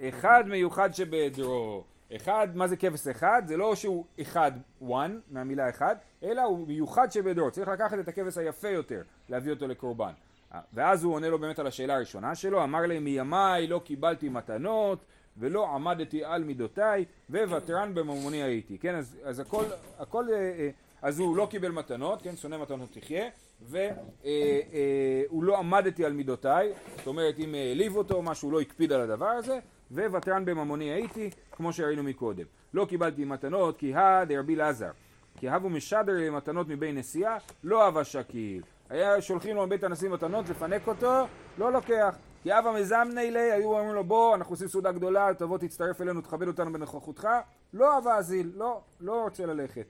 אחד 0.10 0.44
מיוחד 0.48 0.94
שבעדרו. 0.94 1.84
אחד, 2.16 2.48
מה 2.56 2.68
זה 2.68 2.78
כבש 2.78 3.08
אחד? 3.08 3.42
זה 3.46 3.58
לא 3.58 3.76
שהוא 3.76 4.06
אחד, 4.22 4.52
one, 4.82 5.12
מהמילה 5.30 5.70
אחד, 5.70 5.96
אלא 6.24 6.42
הוא 6.42 6.68
מיוחד 6.68 7.12
שבעדרו. 7.12 7.52
צריך 7.52 7.68
לקחת 7.68 8.00
את 8.00 8.08
הכבש 8.08 8.38
היפה 8.38 8.70
יותר, 8.70 9.02
להביא 9.30 9.52
אותו 9.52 9.68
לקורבן. 9.68 10.14
אה, 10.54 10.60
ואז 10.74 11.04
הוא 11.04 11.14
עונה 11.14 11.30
לו 11.30 11.40
באמת 11.40 11.60
על 11.60 11.68
השאלה 11.68 11.96
הראשונה 11.96 12.36
שלו, 12.36 12.64
אמר 12.64 12.82
לי, 12.82 13.00
מימיי 13.00 13.68
לא 13.68 13.82
קיבלתי 13.84 14.30
מתנות, 14.30 15.06
ולא 15.38 15.76
עמדתי 15.76 16.24
על 16.24 16.44
מידותיי, 16.44 17.06
וותרן 17.30 17.94
בממוני 17.94 18.44
הייתי. 18.44 18.78
כן, 18.78 18.96
אז, 18.96 19.18
אז 19.24 19.40
הכל, 19.40 19.64
הכל, 20.00 20.26
אה, 20.30 20.36
אה, 20.36 20.70
אז 21.02 21.20
הוא 21.20 21.38
לא 21.38 21.48
קיבל 21.52 21.72
מתנות, 21.72 22.22
כן, 22.22 22.36
שונא 22.36 22.58
מתנות 22.58 22.90
תחיה, 22.92 23.26
והוא 23.62 25.44
לא 25.44 25.58
עמדתי 25.58 26.06
על 26.06 26.14
מידותיי, 26.14 26.74
זאת 26.98 27.08
אומרת 27.08 27.40
אם 27.40 27.56
העליב 27.56 27.96
אותו 27.96 28.16
או 28.16 28.22
משהו, 28.22 28.48
הוא 28.48 28.54
לא 28.54 28.62
הקפיד 28.62 28.92
על 28.92 29.02
הדבר 29.02 29.30
הזה, 29.30 29.60
וותרן 29.92 30.46
בממוני 30.46 30.86
הייתי, 30.92 31.30
כמו 31.52 31.74
שראינו 31.74 32.04
מקודם. 32.04 32.46
לא 32.74 32.86
קיבלתי 32.86 33.26
מתנות, 33.26 33.78
כי 33.78 33.96
הא 33.96 34.24
דרבי 34.24 34.56
אלעזר. 34.56 34.92
כי 35.40 35.50
הבו 35.50 35.70
משדר 35.70 36.14
למתנות 36.14 36.68
מבין 36.68 36.98
נסיעה, 36.98 37.38
לא 37.64 37.86
אהבה 37.86 38.04
שקיל. 38.04 38.62
היה 38.92 39.22
שולחים 39.22 39.56
לו 39.56 39.66
מבית 39.66 39.84
הנשיא 39.84 40.10
מתנות, 40.10 40.50
לפנק 40.50 40.88
אותו, 40.88 41.28
לא 41.58 41.72
לוקח. 41.72 42.16
כי 42.44 42.60
אבא 42.60 42.72
מזמני 42.72 43.32
לי, 43.32 43.52
היו 43.52 43.72
אומרים 43.72 43.96
לו 43.96 44.04
בוא, 44.04 44.36
אנחנו 44.36 44.54
עושים 44.54 44.68
סעודה 44.68 44.92
גדולה, 44.92 45.30
תבוא 45.38 45.58
תצטרף 45.58 46.02
אלינו, 46.02 46.22
תכבד 46.22 46.48
אותנו 46.48 46.74
בנוכחותך. 46.74 47.28
לא 47.74 47.96
אהבה 47.96 48.16
אזיל, 48.16 48.52
לא, 48.56 48.82
לא 49.00 49.24
רוצה 49.24 49.46
ללכת. 49.46 49.86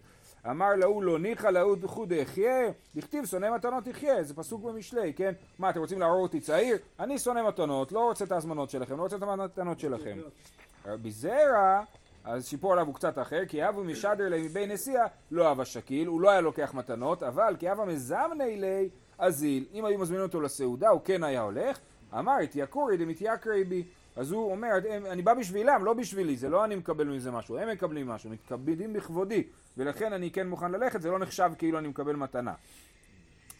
אמר 0.50 0.75
להוא 0.75 1.03
לא 1.03 1.20
ניחא 1.20 1.48
להוא 1.48 1.77
חודי 1.86 2.24
אחיה, 2.24 2.72
דכתיב 2.96 3.25
שונא 3.25 3.55
מתנות 3.55 3.88
יחיה, 3.88 4.24
זה 4.24 4.34
פסוק 4.34 4.63
במשלי, 4.63 5.13
כן? 5.13 5.34
מה, 5.60 5.70
אתם 5.70 5.79
רוצים 5.79 6.00
להרוג 6.00 6.22
אותי 6.22 6.39
צעיר? 6.39 6.77
אני 7.00 7.20
שונא 7.20 7.48
מתנות, 7.48 7.91
לא 7.91 8.00
רוצה 8.00 8.25
את 8.25 8.31
ההזמנות 8.31 8.70
שלכם, 8.70 8.98
לא 8.98 9.03
רוצה 9.03 9.15
את 9.15 9.22
המתנות 9.22 9.79
שלכם. 9.79 10.17
רבי 10.86 11.12
זרע, 11.12 11.84
אז 12.24 12.48
שיפור 12.48 12.74
עליו 12.74 12.88
הוא 12.88 12.96
קצת 12.96 13.20
אחר, 13.20 13.46
כי 13.48 13.70
אבו 13.70 13.84
משדר 13.84 14.30
לי 14.30 14.42
מבין 14.42 14.72
נסיעה, 14.72 15.06
לא 15.32 15.48
אהבה 15.50 15.66
שקיל, 15.66 16.08
הוא 16.08 16.22
לא 16.22 16.30
היה 16.30 16.42
לוקח 16.42 16.74
מתנות, 16.74 17.24
אבל 17.24 17.56
כי 17.60 17.72
אבא 17.72 17.86
מזמני 17.86 18.58
לי, 18.58 18.90
אזיל, 19.18 19.66
אם 19.74 19.86
היו 19.86 20.00
מזמינים 20.00 20.25
אותו 20.25 20.42
לסעודה, 20.42 20.90
הוא 20.90 21.01
כן 21.06 21.24
היה 21.24 21.42
הולך, 21.42 21.80
אמר, 22.20 22.38
התייקורי 22.44 22.98
דמתייקרי 22.98 23.63
בי. 23.63 23.84
אז 24.16 24.32
הוא 24.32 24.51
אומר, 24.51 24.70
"הם- 24.90 25.06
אני 25.06 25.22
בא 25.22 25.34
בשבילם, 25.34 25.86
לא 25.86 25.94
בשבילי, 25.94 26.38
זה 26.38 26.50
לא 26.50 26.66
אני 26.66 26.75
מקבל 26.75 27.08
מזה 27.08 27.32
משהו, 27.32 27.58
הם 27.58 27.70
מקבלים 27.70 28.08
משהו, 28.08 28.30
מתכבדים 28.30 28.94
בכבודי, 28.94 29.44
ולכן 29.78 30.13
אני 30.13 30.32
כן 30.32 30.48
מוכן 30.48 30.72
ללכת, 30.72 31.01
זה 31.01 31.12
לא 31.12 31.20
נחשב 31.20 31.51
כאילו 31.58 31.78
אני 31.80 31.88
מקבל 31.88 32.16
מתנה. 32.16 32.54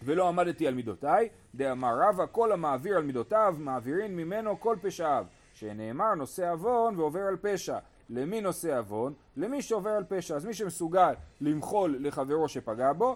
ולא 0.04 0.28
עמדתי 0.28 0.68
על 0.68 0.74
מידותיי, 0.74 1.30
דאמר 1.56 1.94
רבא 2.02 2.26
כל 2.32 2.52
המעביר 2.52 2.98
על 2.98 3.04
מידותיו, 3.04 3.56
מעבירין 3.60 4.16
ממנו 4.16 4.60
כל 4.60 4.76
פשעיו, 4.82 5.26
שנאמר 5.54 6.14
נושא 6.16 6.52
עוון 6.52 6.96
ועובר 7.00 7.20
על 7.22 7.38
פשע. 7.42 7.78
למי 8.12 8.42
נושא 8.42 8.78
עוון? 8.78 9.14
למי 9.38 9.62
שעובר 9.62 9.90
על 9.90 10.04
פשע. 10.08 10.36
אז 10.36 10.46
מי 10.46 10.54
שמסוגל 10.54 11.14
למחול 11.42 11.98
לחברו 12.00 12.50
שפגע 12.50 12.94
בו, 12.94 13.16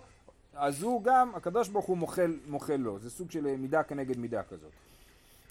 אז 0.54 0.84
הוא 0.84 1.04
גם, 1.04 1.32
הקדוש 1.36 1.70
ברוך 1.70 1.86
הוא 1.86 1.98
מוחל, 1.98 2.34
מוחל 2.48 2.76
לו. 2.76 3.00
זה 3.00 3.10
סוג 3.10 3.32
של 3.32 3.56
מידה 3.58 3.84
כנגד 3.84 4.18
מידה 4.18 4.44
כזאת. 4.44 4.72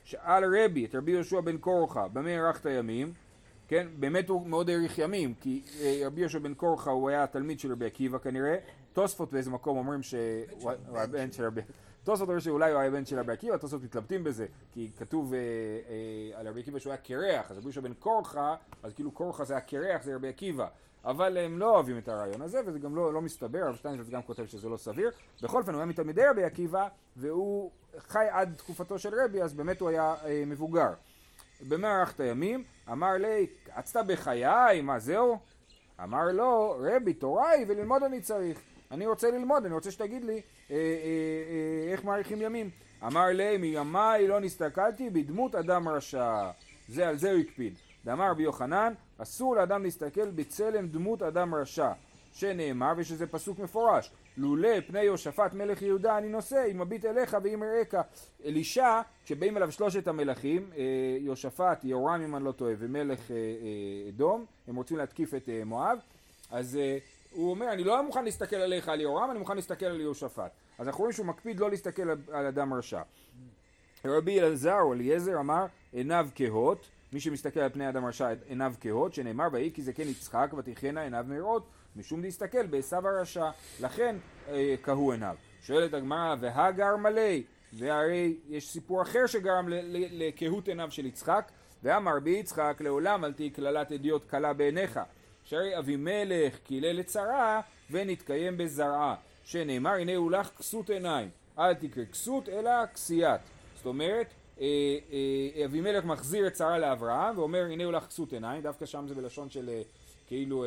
שאל 0.05 0.45
רבי, 0.45 0.85
את 0.85 0.95
רבי 0.95 1.13
יהושע 1.13 1.41
בן 1.41 1.59
קורחה, 1.59 2.09
במה 2.09 2.31
הארכת 2.31 2.67
ימים? 2.71 3.13
כן, 3.69 3.87
באמת 4.01 4.29
הוא 4.29 4.47
מאוד 4.47 4.71
האריך 4.71 4.99
ימים, 4.99 5.35
כי 5.41 5.63
אה, 5.81 6.03
רבי 6.07 6.21
יהושע 6.21 6.39
בן 6.39 6.55
קורחה 6.55 6.91
הוא 6.91 7.09
היה 7.09 7.23
התלמיד 7.23 7.61
של 7.61 7.73
רבי 7.73 7.87
עקיבא 7.87 8.19
כנראה, 8.19 8.57
תוספות 8.93 9.33
באיזה 9.33 9.51
מקום 9.51 9.79
אומרים 9.79 10.03
שהוא 10.03 10.73
הוא 10.89 10.99
הבן 10.99 11.33
של 11.33 11.45
רבי... 11.45 11.61
תוספות 12.05 12.29
אומרים 12.29 12.41
שאולי 12.41 12.73
הוא 12.73 12.81
היה 12.81 12.91
בן 12.91 13.05
של 13.05 13.19
רבי 13.19 13.33
עקיבא, 13.33 13.57
תוספות 13.57 13.83
מתלבטים 13.83 14.25
בזה, 14.25 14.47
כי 14.73 14.91
כתוב 14.99 15.35
אה, 15.35 15.39
אה, 15.39 16.41
על 16.41 16.49
רבי 16.49 16.61
עקיבא 16.61 16.79
שהוא 16.79 16.91
היה 16.91 17.01
קרח, 17.03 17.51
אז 17.51 17.57
רבי 17.57 17.67
יהושע 17.67 17.81
בן 17.81 17.95
קורחה, 17.95 18.57
אז 18.83 18.95
כאילו 18.95 19.11
קורחה 19.11 19.45
זה 19.45 19.57
הקרח, 19.57 20.03
זה 20.03 20.15
רבי 20.15 20.29
עקיבא. 20.29 20.67
אבל 21.05 21.37
הם 21.39 21.59
לא 21.59 21.71
אוהבים 21.75 21.99
את 21.99 22.09
הרעיון 22.09 22.43
הזה, 22.43 22.61
וזה 22.67 22.79
גם 22.79 22.97
לא, 22.97 23.13
לא 23.13 23.23
מסתבר, 23.23 23.59
הרב 23.59 23.75
שטיינזלץ 23.75 24.09
גם 24.09 24.23
כותב 24.23 24.47
שזה 24.47 24.69
לא 24.69 24.77
סביר. 24.77 25.11
בכל 25.43 25.61
אופן, 25.61 25.73
הוא 25.73 25.79
היה 25.79 25.87
מתלמידי 25.87 26.27
רבי 26.27 26.45
עקיבא, 26.45 26.89
והוא 27.17 27.71
חי 27.99 28.27
עד 28.31 28.55
תקופתו 28.57 28.99
של 28.99 29.15
רבי, 29.25 29.43
אז 29.43 29.55
באמת 29.55 29.81
הוא 29.81 29.89
היה 29.89 30.15
אה, 30.25 30.43
מבוגר. 30.47 30.93
במערכת 31.69 32.21
הימים, 32.21 32.65
אמר 32.93 33.13
לי, 33.13 33.47
קצת 33.77 34.05
בחיי, 34.07 34.81
מה 34.83 34.99
זהו? 34.99 35.39
אמר 36.03 36.25
לו, 36.33 36.77
רבי, 36.81 37.15
תורה 37.15 37.51
היא 37.51 37.67
וללמוד 37.69 38.03
אני 38.03 38.21
צריך. 38.21 38.61
אני 38.91 39.07
רוצה 39.07 39.31
ללמוד, 39.31 39.64
אני 39.64 39.75
רוצה 39.75 39.91
שתגיד 39.91 40.25
לי 40.25 40.33
אה, 40.33 40.76
אה, 40.76 40.76
אה, 40.76 41.93
איך 41.93 42.05
מאריכים 42.05 42.43
ימים. 42.43 42.71
אמר 43.07 43.26
לי, 43.26 43.57
מימיי 43.57 44.29
לא 44.29 44.41
נסתכלתי 44.41 45.11
בדמות 45.11 45.55
אדם 45.55 45.88
רשע. 45.88 46.50
זה, 46.88 47.09
על 47.09 47.17
זה 47.19 47.33
הוא 47.33 47.41
הקפיד. 47.41 47.75
ואמר 48.05 48.31
רבי 48.31 48.43
יוחנן, 48.43 48.93
אסור 49.19 49.57
לאדם 49.57 49.83
להסתכל 49.83 50.31
בצלם 50.31 50.88
דמות 50.88 51.23
אדם 51.23 51.55
רשע. 51.55 51.93
שנאמר, 52.33 52.93
ושזה 52.97 53.26
פסוק 53.26 53.59
מפורש, 53.59 54.11
לולא 54.37 54.81
פני 54.87 55.03
יהושפט 55.03 55.55
מלך 55.55 55.83
יהודה 55.83 56.19
אני 56.19 56.29
נושא, 56.29 56.64
אם 56.71 56.81
מביט 56.81 57.05
אליך 57.05 57.37
ואם 57.43 57.62
אראך. 57.62 57.95
אלישע, 58.45 59.00
כשבאים 59.25 59.57
אליו 59.57 59.73
שלושת 59.73 60.09
המלכים, 60.09 60.71
יהושפט, 61.21 61.85
יהורם 61.85 62.23
אם 62.23 62.37
אני 62.37 62.45
לא 62.45 62.53
טועה, 62.53 62.75
ומלך 62.79 63.31
אדום, 64.09 64.45
הם 64.69 64.76
רוצים 64.76 64.97
להתקיף 64.97 65.35
את 65.35 65.49
מואב, 65.64 65.99
אז 66.50 66.79
הוא 67.35 67.50
אומר, 67.50 67.73
אני 67.73 67.85
לא 67.85 68.03
מוכן 68.03 68.25
להסתכל 68.25 68.57
עליך 68.57 68.88
על 68.88 69.00
יהורם, 69.00 69.31
אני 69.31 69.38
מוכן 69.38 69.57
להסתכל 69.57 69.87
על 69.87 70.00
יהושפט. 70.00 70.50
אז 70.79 70.87
אנחנו 70.87 71.00
רואים 71.00 71.12
שהוא 71.12 71.26
מקפיד 71.26 71.61
לא 71.61 71.71
להסתכל 71.71 72.11
על, 72.33 72.47
אדם 72.47 72.75
רשע. 72.75 73.03
רבי 74.05 74.41
אלעזר 74.41 74.79
או 74.81 74.93
אליעזר 74.93 75.41
אמר 75.41 75.67
עיניו 75.93 76.29
כהות, 76.35 76.87
מי 77.12 77.21
שמסתכל 77.21 77.61
על 77.61 77.69
פני 77.69 77.88
אדם 77.88 78.05
רשע 78.05 78.29
עיניו 78.47 78.75
כהות, 78.81 79.14
שנאמר 79.14 79.47
ויהי 79.53 79.71
כי 79.75 79.83
זקן 79.83 80.09
יצחק 80.09 80.50
ותכהנה 80.59 81.03
עיניו 81.03 81.25
מראות, 81.29 81.67
משום 81.97 82.23
להסתכל 82.23 82.67
בעשו 82.67 82.97
הרשע, 82.97 83.50
לכן 83.81 84.17
אה, 84.49 84.75
כהו 84.83 85.12
עיניו. 85.12 85.37
שואלת 85.62 85.95
הגמרא 85.95 86.35
והגר 86.41 86.97
מלא, 86.97 87.33
והרי 87.73 88.37
יש 88.49 88.69
סיפור 88.69 89.03
אחר 89.03 89.26
שגרם 89.26 89.69
ל- 89.69 89.75
ל- 89.75 90.26
לקהות 90.29 90.69
עיניו 90.69 90.91
של 90.91 91.07
יצחק, 91.07 91.50
ואמר 91.83 92.21
בי 92.23 92.31
יצחק 92.31 92.76
לעולם 92.81 93.25
אל 93.25 93.33
תהי 93.33 93.50
קללת 93.50 93.93
אדיוט 93.93 94.26
קלה 94.26 94.53
בעיניך, 94.53 95.00
שהרי 95.45 95.79
אבימלך 95.79 96.59
קילל 96.65 96.97
לצרה 96.97 97.61
ונתקיים 97.91 98.57
בזרעה, 98.57 99.15
שנאמר 99.45 99.91
הנה 99.91 100.17
הוא 100.17 100.31
לך 100.31 100.51
כסות 100.59 100.91
עיניים, 100.91 101.29
אל 101.59 101.75
תקרא 101.75 102.05
כסות 102.05 102.49
אלא 102.49 102.87
כסיית. 102.95 103.41
זאת 103.77 103.87
אומרת, 103.87 104.27
אה, 104.61 104.67
אה, 105.57 105.65
אבימלך 105.65 106.05
מחזיר 106.05 106.47
את 106.47 106.57
שרה 106.57 106.79
לאברהם 106.79 107.39
ואומר 107.39 107.65
הנה 107.65 107.85
הוא 107.85 107.93
לך 107.93 108.07
כסות 108.07 108.33
עיניים, 108.33 108.63
דווקא 108.63 108.87
שם 108.87 109.05
זה 109.09 109.15
בלשון 109.15 109.51
של 109.51 109.69
אה, 109.69 109.83
כאילו 110.27 110.65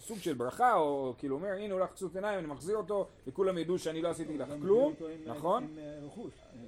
סוג 0.00 0.18
של 0.18 0.34
ברכה, 0.34 0.74
או 0.74 1.14
כאילו 1.18 1.36
אומר 1.36 1.48
הנה 1.48 1.74
הוא 1.74 1.80
לך 1.80 1.90
כסות 1.90 2.14
עיניים, 2.14 2.38
אני 2.38 2.46
מחזיר 2.46 2.76
אותו 2.76 3.06
וכולם 3.26 3.58
ידעו 3.58 3.78
שאני 3.78 4.02
לא 4.02 4.08
עשיתי 4.08 4.38
לך 4.38 4.48
כלום, 4.62 4.92
נכון? 5.26 5.68
אה. 5.78 5.98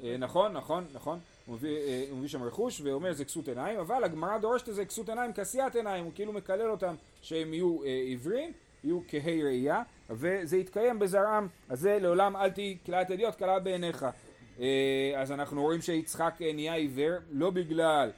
אה, 0.02 0.16
נכון, 0.18 0.52
נכון, 0.52 0.84
נכון, 0.92 1.18
הוא 1.46 1.54
מביא, 1.54 1.76
אה, 1.76 2.04
הוא 2.10 2.18
מביא 2.18 2.28
שם 2.28 2.42
רכוש 2.42 2.80
ואומר 2.80 3.12
זה 3.12 3.24
כסות 3.24 3.48
עיניים, 3.48 3.78
אבל 3.78 4.04
הגמרא 4.04 4.38
דורשת 4.38 4.68
את 4.68 4.74
זה 4.74 4.84
כסות 4.84 5.08
עיניים 5.08 5.32
כעשיית 5.32 5.76
עיניים, 5.76 6.04
הוא 6.04 6.12
כאילו 6.14 6.32
מקלל 6.32 6.70
אותם 6.70 6.94
שהם 7.22 7.54
יהיו 7.54 7.82
עיוורים, 7.82 8.52
יהיו 8.84 9.00
כהי 9.08 9.42
ראייה, 9.42 9.82
וזה 10.10 10.56
יתקיים 10.56 10.98
בזרעם, 10.98 11.48
אז 11.68 11.80
זה 11.80 11.98
לעולם 12.00 12.36
אל 12.36 12.50
תהי 12.50 12.78
כלת 12.86 13.10
אדיוט 13.10 13.34
קלה 13.34 13.58
בעיניך. 13.58 14.06
אז 15.16 15.32
אנחנו 15.32 15.62
רואים 15.62 15.82
שיצחק 15.82 16.34
נהיה 16.40 16.74
עיוור 16.74 17.12
לא 17.30 17.50
בגלל, 17.50 18.10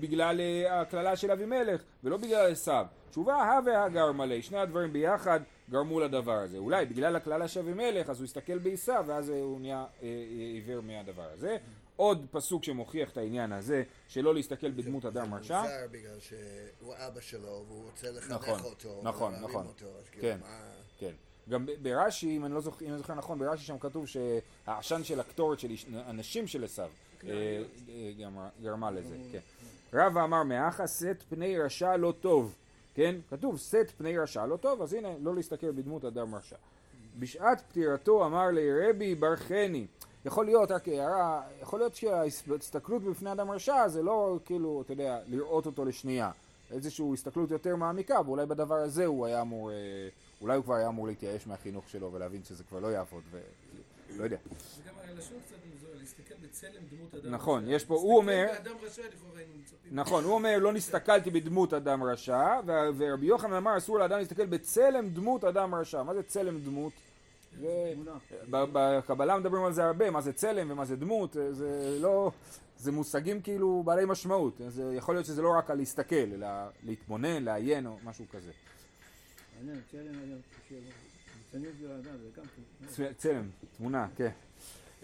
בגלל 0.00 0.40
הקללה 0.70 1.16
של 1.16 1.30
אבימלך 1.30 1.82
ולא 2.04 2.16
בגלל 2.16 2.52
עשיו. 2.52 2.86
תשובה 3.16 3.34
הא 3.36 3.60
והגר 3.66 4.12
מלא, 4.12 4.40
שני 4.40 4.58
הדברים 4.58 4.92
ביחד 4.92 5.40
גרמו 5.70 6.00
לדבר 6.00 6.32
הזה. 6.32 6.58
אולי 6.58 6.86
בגלל 6.86 7.16
הקללה 7.16 7.48
של 7.48 7.60
אבימלך 7.60 8.10
אז 8.10 8.18
הוא 8.18 8.24
הסתכל 8.24 8.58
בעשיו 8.58 9.04
ואז 9.06 9.30
אה, 9.30 9.40
הוא 9.40 9.60
נהיה 9.60 9.76
אה, 9.78 9.84
אה, 10.02 10.08
עיוור 10.36 10.80
מהדבר 10.80 11.28
הזה. 11.32 11.56
עוד 11.96 12.26
פסוק 12.30 12.64
שמוכיח 12.64 13.10
את 13.12 13.16
העניין 13.16 13.52
הזה 13.52 13.82
שלא 14.08 14.34
להסתכל 14.34 14.70
בדמות 14.70 15.04
אדם 15.04 15.34
רשע. 15.34 15.62
זה 15.62 15.68
מוזר 15.68 15.86
בגלל 15.90 16.20
שהוא 16.20 16.94
אבא 16.96 17.20
שלו 17.20 17.64
והוא 17.68 17.84
רוצה 17.84 18.10
לחנך 18.10 18.32
נכון, 18.32 18.60
אותו. 18.64 19.00
נכון, 19.02 19.34
נכון. 19.42 19.66
כאילו, 19.76 19.90
כן. 20.20 20.38
כן. 20.98 21.12
גם 21.50 21.66
ברש"י, 21.82 22.36
אם 22.36 22.44
אני 22.44 22.54
לא 22.54 22.60
זוכר, 22.60 22.84
אם 22.84 22.90
אני 22.90 22.98
זוכר 22.98 23.14
נכון, 23.14 23.38
ברש"י 23.38 23.64
שם 23.64 23.78
כתוב 23.78 24.06
שהעשן 24.06 25.04
של 25.04 25.20
הקטורת 25.20 25.58
של 25.60 25.68
הנשים 25.94 26.46
של 26.46 26.64
עשיו 26.64 26.90
אה, 27.24 27.30
אה, 27.88 28.12
גרמה- 28.18 28.48
גרמה 28.62 28.90
לזה, 28.90 29.16
כן. 29.32 29.38
רבא 29.92 30.24
אמר 30.24 30.42
מאחה 30.42 30.86
שאת 30.86 31.22
פני 31.28 31.58
רשע 31.58 31.96
לא 31.96 32.14
טוב, 32.20 32.54
כן? 32.96 33.14
כתוב 33.30 33.58
שאת 33.58 33.90
פני 33.90 34.18
רשע 34.18 34.46
לא 34.46 34.56
טוב, 34.56 34.82
אז 34.82 34.94
הנה, 34.94 35.08
לא 35.20 35.34
להסתכל 35.34 35.70
בדמות 35.70 36.04
אדם 36.04 36.34
רשע. 36.34 36.56
בשעת 37.18 37.60
פטירתו 37.68 38.26
אמר 38.26 38.46
לי 38.46 38.88
רבי 38.88 39.14
ברכני. 39.14 39.86
יכול 40.24 40.44
להיות, 40.44 40.70
רק 40.70 40.88
הערה, 40.88 41.42
יכול 41.62 41.80
להיות 41.80 41.94
שההסתכלות 41.94 43.02
בפני 43.02 43.32
אדם 43.32 43.50
רשע 43.50 43.88
זה 43.88 44.02
לא 44.02 44.38
כאילו, 44.44 44.82
אתה 44.82 44.92
יודע, 44.92 45.18
לראות 45.26 45.66
אותו 45.66 45.84
לשנייה. 45.84 46.30
איזושהי 46.70 47.12
הסתכלות 47.12 47.50
יותר 47.50 47.76
מעמיקה, 47.76 48.20
ואולי 48.26 48.46
בדבר 48.46 48.74
הזה 48.74 49.06
הוא 49.06 49.26
היה 49.26 49.40
אמור, 49.40 49.70
אה, 49.70 49.76
אולי 50.40 50.56
הוא 50.56 50.64
כבר 50.64 50.74
היה 50.74 50.88
אמור 50.88 51.06
להתייאש 51.06 51.46
מהחינוך 51.46 51.88
שלו 51.88 52.12
ולהבין 52.12 52.44
שזה 52.44 52.64
כבר 52.64 52.80
לא 52.80 52.86
יעבוד, 52.86 53.22
ו... 53.30 53.40
לא 54.16 54.24
יודע. 54.24 54.36
וגם 54.82 54.94
הלשון 54.98 55.38
קצת 55.46 55.56
מוזר, 55.64 55.65
להסתכל 56.06 56.34
בצלם 56.42 56.82
דמות 56.90 57.14
אדם 57.14 57.34
נכון, 57.34 57.64
רשע. 57.64 57.72
יש 57.74 57.84
פה- 57.84 57.94
הוא 57.94 58.16
אומר- 58.16 58.46
רשע. 58.50 58.56
נכון, 59.92 60.24
הוא 60.24 60.32
אומר 60.34 60.58
לא 60.58 60.72
נסתכלתי 60.72 61.30
בדמות 61.30 61.74
אדם 61.74 62.02
רשע, 62.02 62.60
ורבי 62.96 63.26
יוחנן 63.26 63.52
אמר 63.52 63.76
אסור 63.76 63.98
לאדם 63.98 64.18
להסתכל 64.18 64.46
בצלם 64.46 65.08
דמות 65.08 65.44
אדם 65.44 65.74
רשע. 65.74 66.02
מה 66.02 66.14
זה 66.14 66.22
צלם 66.22 66.58
דמות? 66.60 66.92
זה... 67.60 67.94
בקבלה 68.50 69.38
מדברים 69.38 69.64
על 69.64 69.72
זה 69.72 69.84
הרבה, 69.84 70.10
מה 70.10 70.20
זה 70.20 70.32
צלם 70.32 70.70
ומה 70.70 70.84
זה 70.84 70.96
דמות, 70.96 71.36
אה, 71.36 71.52
זה 71.52 71.98
לא... 72.00 72.30
זה 72.78 72.92
מושגים 72.92 73.42
כאילו 73.42 73.82
בעלי 73.86 74.04
משמעות, 74.06 74.60
אז 74.60 74.80
אה, 74.80 74.94
יכול 74.94 75.14
להיות 75.14 75.26
שזה 75.26 75.42
לא 75.42 75.54
רק 75.58 75.70
על 75.70 75.76
להסתכל, 75.76 76.14
אלא 76.16 76.46
להתבונן, 76.82 77.42
לעיין 77.44 77.86
או 77.86 77.96
משהו 78.04 78.24
כזה. 78.32 78.50
זה 82.88 83.12
צלם, 83.16 83.48
תמונה, 83.76 84.06
כן. 84.16 84.30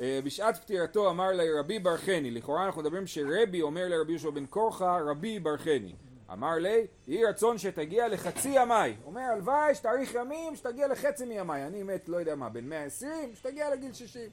אה, 0.01 0.21
בשעת 0.25 0.57
פטירתו 0.63 1.11
אמר 1.11 1.33
לרבי 1.33 1.79
ברכני, 1.79 2.31
לכאורה 2.31 2.67
אנחנו 2.67 2.81
מדברים 2.81 3.07
שרבי 3.07 3.63
אומר 3.63 3.89
לרבי 3.89 4.13
יהושע 4.13 4.31
בן 4.31 4.47
קורחה, 4.47 4.99
רבי 5.07 5.39
ברכני. 5.39 5.95
אמר 6.33 6.55
לי, 6.55 6.87
יהי 7.09 7.25
רצון 7.25 7.59
שתגיע 7.59 8.09
לחצי 8.09 8.49
ימיי. 8.55 8.97
אומר, 9.05 9.21
הלוואי 9.21 9.75
שתאריך 9.75 10.15
ימים, 10.15 10.57
שתגיע 10.57 10.89
לחצי 10.89 11.25
מימיי. 11.25 11.67
אני 11.67 11.83
מת, 11.83 12.09
לא 12.09 12.17
יודע 12.17 12.35
מה, 12.35 12.49
בן 12.49 12.65
120, 12.69 13.35
שתגיע 13.35 13.71
לגיל 13.71 13.93
60. 13.93 14.31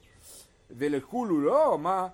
ולכולו 0.70 1.40
לא, 1.40 1.78
מה? 1.78 2.08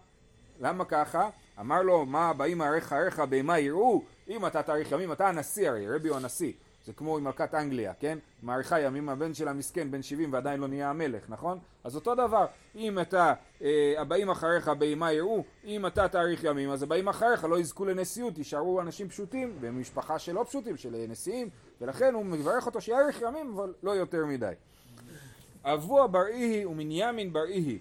למה 0.61 0.85
ככה? 0.85 1.31
אמר 1.61 1.83
לו, 1.83 2.07
מה 2.07 2.29
הבאים 2.29 2.61
עריך 2.61 2.93
עריך 2.93 3.19
בהמה 3.19 3.59
יראו? 3.59 4.03
אם 4.29 4.47
אתה 4.47 4.63
תאריך 4.63 4.93
ימים, 4.93 5.13
אתה 5.13 5.29
הנשיא 5.29 5.69
הרי, 5.69 5.89
רבי 5.89 6.09
הוא 6.09 6.17
הנשיא. 6.17 6.53
זה 6.87 6.93
כמו 6.93 7.17
עם 7.17 7.25
מלכת 7.25 7.55
אנגליה, 7.55 7.93
כן? 8.01 8.19
מאריכה 8.43 8.81
ימים, 8.81 9.09
הבן 9.09 9.35
שלה 9.35 9.53
מסכן, 9.53 9.91
בן 9.91 10.03
70 10.03 10.33
ועדיין 10.33 10.61
לא 10.61 10.69
נהיה 10.69 10.91
המלך, 10.91 11.25
נכון? 11.29 11.59
אז 11.85 11.97
אותו 11.97 12.15
דבר, 12.15 12.47
אם 12.77 12.99
אתה, 12.99 13.35
אה, 13.63 13.95
הבאים 13.99 14.31
אחריך 14.31 14.69
בהמה 14.69 15.13
יראו, 15.13 15.45
אם 15.65 15.87
אתה 15.87 16.09
תאריך 16.09 16.45
ימים, 16.45 16.71
אז 16.71 16.83
הבאים 16.83 17.09
אחריך 17.09 17.45
לא 17.45 17.59
יזכו 17.59 17.85
לנשיאות, 17.85 18.39
יישארו 18.39 18.81
אנשים 18.81 19.09
פשטים, 19.09 19.57
ומשפחה 19.61 20.19
שלא 20.19 20.45
פשוטים, 20.49 20.77
של 20.77 21.05
נשיאים, 21.09 21.49
ולכן 21.81 22.15
הוא 22.15 22.25
מברך 22.25 22.67
אותו 22.67 22.81
שיאריך 22.81 23.23
ימים, 23.23 23.53
אבל 23.55 23.75
לא 23.83 23.91
יותר 23.91 24.27
מדי. 24.27 24.53
אבוה 25.65 26.07
בר 26.07 26.27
איהי 26.27 26.65
ומנימין 26.65 27.33
איהי, 27.49 27.79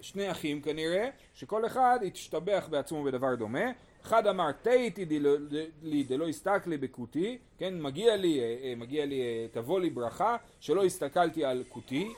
שני 0.00 0.30
אחים 0.30 0.62
כנראה, 0.62 1.08
שכל 1.34 1.66
אחד 1.66 1.98
התשתבח 2.06 2.66
בעצמו 2.70 3.04
בדבר 3.04 3.34
דומה. 3.34 3.70
אחד 4.02 4.26
אמר 4.26 4.52
תהיתי 4.52 5.04
דלא- 5.04 5.54
לי 5.82 6.02
דלא 6.02 6.28
הסתכלי 6.28 6.76
בכותי, 6.78 7.38
כן, 7.58 7.82
מגיע 7.82 8.16
לי, 8.16 8.40
אה, 8.40 8.56
אה, 8.62 8.74
מגיע 8.76 9.06
לי, 9.06 9.20
אה, 9.20 9.46
תבוא 9.52 9.80
לי 9.80 9.90
ברכה, 9.90 10.36
שלא 10.60 10.84
הסתכלתי 10.84 11.44
על 11.44 11.64
כותי. 11.68 12.12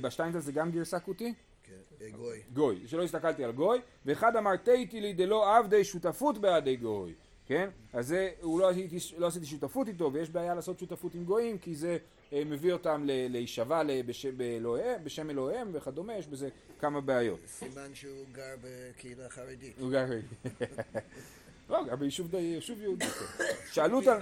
בשטיינטל 0.00 0.38
זה 0.40 0.52
גם 0.52 0.70
גרסה 0.70 1.00
כותי? 1.00 1.34
כן, 1.64 2.06
גוי. 2.16 2.38
גוי, 2.52 2.82
שלא 2.86 3.02
הסתכלתי 3.02 3.44
על 3.44 3.52
גוי, 3.52 3.78
ואחד 4.06 4.36
אמר 4.36 4.56
תהיתי 4.56 5.00
לי 5.00 5.12
דלא 5.12 5.56
עבדי 5.58 5.84
שותפות 5.84 6.38
בעדי 6.38 6.76
גוי, 6.76 7.12
כן? 7.46 7.68
אז 7.92 8.06
זה, 8.08 8.30
הוא 8.40 8.60
לא, 8.60 8.70
לא 9.18 9.26
עשיתי 9.26 9.46
שותפות 9.46 9.88
איתו, 9.88 10.12
ויש 10.12 10.30
בעיה 10.30 10.54
לעשות 10.54 10.78
שותפות 10.78 11.14
עם 11.14 11.24
גויים, 11.24 11.58
כי 11.58 11.74
זה 11.74 11.96
מביא 12.46 12.72
אותם 12.72 13.02
ל- 13.06 13.32
להישבע 13.32 13.82
ל- 13.82 14.02
בשם, 14.02 14.30
בשם 15.04 15.30
אלוהיהם 15.30 15.68
וכדומה, 15.72 16.16
יש 16.16 16.26
בזה 16.26 16.48
כמה 16.80 17.00
בעיות. 17.00 17.40
סימן 17.46 17.94
שהוא 17.94 18.26
גר 18.32 18.54
בקהילה 18.62 19.28
חרדית. 19.28 19.74
הוא 19.80 19.90
גר... 19.90 20.04
לא, 21.70 21.84
גר 21.84 21.96
ביישוב 21.96 22.30
די- 22.30 22.36
יישוב 22.36 22.80
יהודי. 22.80 23.04
כן. 23.06 23.44
שאלו 23.72 23.96
אותם... 24.00 24.18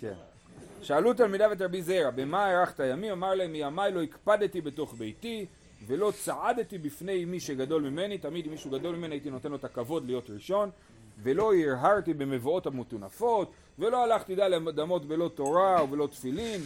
כן. 0.00 0.14
שאלו 0.82 1.14
תלמידיו 1.14 1.52
את 1.52 1.60
רבי 1.62 1.82
זרע, 1.82 2.10
במה 2.10 2.44
הארכת 2.44 2.80
ימים? 2.92 3.12
אמר 3.12 3.34
להם, 3.34 3.52
מימיי 3.52 3.92
לא 3.92 4.02
הקפדתי 4.02 4.60
בתוך 4.60 4.94
ביתי, 4.98 5.46
ולא 5.86 6.12
צעדתי 6.24 6.78
בפני 6.78 7.24
מי 7.24 7.40
שגדול 7.40 7.82
ממני, 7.82 8.18
תמיד 8.18 8.44
אם 8.46 8.50
מישהו 8.50 8.70
גדול 8.70 8.96
ממני 8.96 9.14
הייתי 9.14 9.30
נותן 9.30 9.50
לו 9.50 9.56
את 9.56 9.64
הכבוד 9.64 10.06
להיות 10.06 10.30
ראשון, 10.30 10.70
ולא 11.22 11.54
הרהרתי 11.54 12.14
במבואות 12.14 12.66
המטונפות, 12.66 13.50
ולא 13.78 14.04
הלכתי 14.04 14.34
דל 14.34 14.54
אדמות 14.54 15.04
בלא 15.04 15.30
תורה 15.34 15.84
ובלא 15.84 16.06
תפילין, 16.06 16.60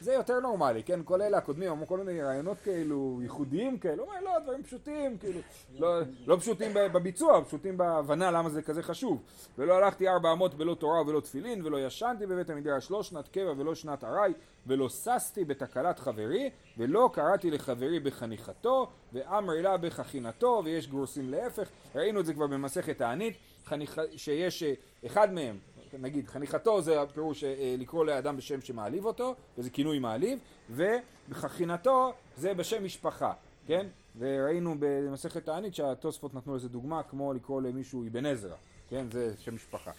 זה 0.00 0.12
יותר 0.12 0.40
נורמלי, 0.40 0.82
כן? 0.82 1.00
כל 1.04 1.22
אלה 1.22 1.38
הקודמים 1.38 1.70
אמרו 1.70 1.86
כל 1.86 1.98
מיני 1.98 2.22
רעיונות 2.22 2.56
כאלו 2.64 3.18
ייחודיים 3.22 3.78
כאלו, 3.78 4.04
הוא 4.04 4.12
אומר 4.12 4.20
לא, 4.24 4.38
דברים 4.44 4.62
פשוטים, 4.62 5.18
כאילו, 5.18 5.40
לא, 5.78 6.00
לא 6.26 6.36
פשוטים 6.36 6.70
בביצוע, 6.74 7.44
פשוטים 7.44 7.76
בהבנה 7.76 8.30
למה 8.30 8.48
זה 8.48 8.62
כזה 8.62 8.82
חשוב. 8.82 9.22
ולא 9.58 9.74
הלכתי 9.74 10.08
ארבע 10.08 10.32
אמות 10.32 10.54
בלא 10.54 10.74
תורה 10.74 11.00
ובלא 11.00 11.20
תפילין, 11.20 11.66
ולא 11.66 11.86
ישנתי 11.86 12.26
בבית 12.26 12.50
המדרש 12.50 12.90
לא 12.90 13.02
שנת 13.02 13.28
קבע 13.28 13.52
ולא 13.56 13.74
שנת 13.74 14.04
ארעי, 14.04 14.32
ולא 14.66 14.88
ששתי 14.88 15.44
בתקלת 15.44 15.98
חברי, 15.98 16.50
ולא 16.78 17.10
קראתי 17.12 17.50
לחברי 17.50 18.00
בחניכתו, 18.00 18.88
ואמרי 19.12 19.62
לה 19.62 19.76
בחכינתו, 19.76 20.62
ויש 20.64 20.88
גורסים 20.88 21.30
להפך, 21.30 21.68
ראינו 21.94 22.20
את 22.20 22.26
זה 22.26 22.34
כבר 22.34 22.46
במסכת 22.46 22.98
תענית, 22.98 23.34
חניכ... 23.64 23.98
שיש 24.16 24.62
אה, 24.62 24.72
אחד 25.06 25.32
מהם 25.32 25.58
נגיד 25.98 26.28
חניכתו 26.28 26.82
זה 26.82 27.00
הפירוש 27.00 27.44
אה, 27.44 27.74
לקרוא 27.78 28.04
לאדם 28.04 28.36
בשם 28.36 28.60
שמעליב 28.60 29.04
אותו, 29.04 29.34
וזה 29.58 29.70
כינוי 29.70 29.98
מעליב, 29.98 30.38
ובחכינתו 30.70 32.12
זה 32.36 32.54
בשם 32.54 32.84
משפחה, 32.84 33.32
כן? 33.66 33.86
וראינו 34.18 34.74
במסכת 34.78 35.44
תענית 35.44 35.74
שהתוספות 35.74 36.34
נתנו 36.34 36.56
לזה 36.56 36.68
דוגמה 36.68 37.02
כמו 37.02 37.32
לקרוא 37.32 37.62
למישהו 37.62 38.06
אבן 38.06 38.26
עזרא, 38.26 38.56
כן? 38.88 39.06
זה 39.10 39.34
שם 39.38 39.54
משפחה. 39.54 39.90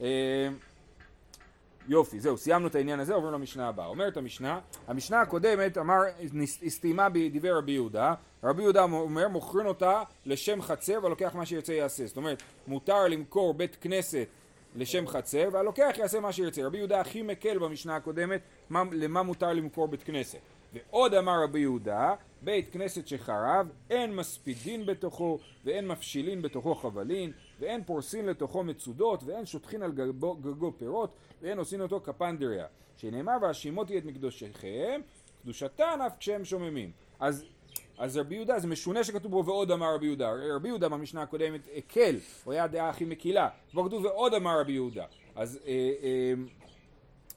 אה, 0.00 0.48
יופי, 1.88 2.20
זהו, 2.20 2.38
סיימנו 2.38 2.66
את 2.66 2.74
העניין 2.74 3.00
הזה, 3.00 3.14
עוברים 3.14 3.32
למשנה 3.32 3.68
הבאה. 3.68 3.86
אומרת 3.86 4.16
המשנה, 4.16 4.60
המשנה 4.86 5.20
הקודמת 5.20 5.78
אמר, 5.78 6.00
הסתיימה 6.66 7.08
בדברי 7.08 7.50
רבי 7.50 7.72
יהודה, 7.72 8.14
רבי 8.44 8.62
יהודה 8.62 8.82
אומר, 8.82 9.28
מוכרים 9.28 9.66
אותה 9.66 10.02
לשם 10.26 10.62
חצר 10.62 10.98
ולוקח 11.02 11.34
מה 11.34 11.46
שירצה 11.46 11.72
יעשה. 11.72 12.06
זאת 12.06 12.16
אומרת, 12.16 12.42
מותר 12.66 13.08
למכור 13.08 13.54
בית 13.54 13.76
כנסת 13.80 14.26
לשם 14.76 15.06
חצר, 15.06 15.48
והלוקח 15.52 15.94
יעשה 15.98 16.20
מה 16.20 16.32
שירצה. 16.32 16.66
רבי 16.66 16.78
יהודה 16.78 17.00
הכי 17.00 17.22
מקל 17.22 17.58
במשנה 17.58 17.96
הקודמת, 17.96 18.40
מה, 18.70 18.82
למה 18.92 19.22
מותר 19.22 19.52
למכור 19.52 19.88
בית 19.88 20.02
כנסת. 20.02 20.38
ועוד 20.72 21.14
אמר 21.14 21.42
רבי 21.44 21.60
יהודה, 21.60 22.14
בית 22.42 22.72
כנסת 22.72 23.08
שחרב, 23.08 23.68
אין 23.90 24.16
מספידין 24.16 24.86
בתוכו, 24.86 25.38
ואין 25.64 25.88
מפשילין 25.88 26.42
בתוכו 26.42 26.74
חבלין, 26.74 27.32
ואין 27.60 27.84
פורסין 27.84 28.26
לתוכו 28.26 28.64
מצודות, 28.64 29.24
ואין 29.24 29.46
שוטחין 29.46 29.82
על 29.82 29.92
גגו, 29.92 30.34
גגו 30.34 30.72
פירות, 30.78 31.10
ואין 31.42 31.58
עושים 31.58 31.80
אותו 31.80 32.00
כפנדריה. 32.00 32.66
שנאמר 32.96 33.36
והשימותי 33.42 33.98
את 33.98 34.04
מקדושיכם, 34.04 35.00
קדושתן 35.42 35.98
אף 36.06 36.18
כשהם 36.18 36.44
שוממים. 36.44 36.90
אז 37.20 37.44
אז 37.98 38.16
רבי 38.16 38.34
יהודה, 38.34 38.58
זה 38.58 38.66
משונה 38.66 39.04
שכתוב 39.04 39.30
בו 39.30 39.44
ועוד 39.44 39.70
אמר 39.70 39.94
רבי 39.94 40.06
יהודה. 40.06 40.32
רבי 40.54 40.68
יהודה 40.68 40.88
במשנה 40.88 41.22
הקודמת 41.22 41.68
הקל, 41.76 42.16
הוא 42.44 42.52
היה 42.52 42.64
הדעה 42.64 42.88
הכי 42.88 43.04
מקילה. 43.04 43.48
פה 43.72 43.84
כתוב 43.86 44.04
ועוד 44.04 44.34
אמר 44.34 44.60
רבי 44.60 44.72
יהודה. 44.72 45.04
אז, 45.36 45.58
אה, 45.66 45.72
אה, 46.02 46.34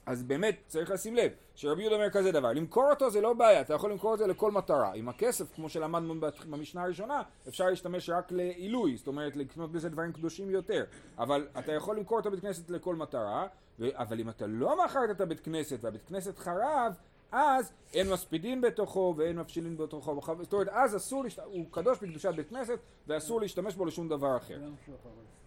אז 0.05 0.23
באמת 0.23 0.55
צריך 0.67 0.91
לשים 0.91 1.15
לב 1.15 1.31
שרבי 1.55 1.81
יהודה 1.81 1.95
אומר 1.95 2.09
כזה 2.09 2.31
דבר, 2.31 2.53
למכור 2.53 2.89
אותו 2.89 3.09
זה 3.09 3.21
לא 3.21 3.33
בעיה, 3.33 3.61
אתה 3.61 3.73
יכול 3.73 3.91
למכור 3.91 4.13
את 4.13 4.19
זה 4.19 4.27
לכל 4.27 4.51
מטרה. 4.51 4.93
עם 4.93 5.09
הכסף, 5.09 5.55
כמו 5.55 5.69
שלמדנו 5.69 6.15
במשנה 6.49 6.83
הראשונה, 6.83 7.21
אפשר 7.47 7.65
להשתמש 7.65 8.09
רק 8.09 8.31
לעילוי, 8.31 8.97
זאת 8.97 9.07
אומרת 9.07 9.35
לקנות 9.35 9.71
בזה 9.71 9.89
דברים 9.89 10.11
קדושים 10.11 10.49
יותר. 10.49 10.83
אבל 11.17 11.47
אתה 11.59 11.71
יכול 11.71 11.97
למכור 11.97 12.19
את 12.19 12.25
הבית 12.25 12.39
כנסת 12.39 12.69
לכל 12.69 12.95
מטרה, 12.95 13.47
אבל 13.79 14.19
אם 14.19 14.29
אתה 14.29 14.47
לא 14.47 14.85
מכרת 14.85 15.09
את 15.09 15.21
הבית 15.21 15.39
כנסת 15.39 15.77
והבית 15.81 16.01
כנסת 16.07 16.37
חרב, 16.37 16.93
אז 17.31 17.73
אין 17.93 18.09
מספידין 18.09 18.61
בתוכו 18.61 19.13
ואין 19.17 19.39
מפשילין 19.39 19.77
בתוכו, 19.77 20.21
זאת 20.41 20.53
אומרת 20.53 20.67
אז 20.67 20.95
אסור, 20.95 21.23
להשת... 21.23 21.39
הוא 21.45 21.65
קדוש 21.71 21.99
בקדושת 21.99 22.33
בית 22.35 22.49
כנסת 22.49 22.79
ואסור 23.07 23.41
להשתמש 23.41 23.75
בו 23.75 23.85
לשום 23.85 24.09
דבר 24.09 24.37
אחר. 24.37 24.59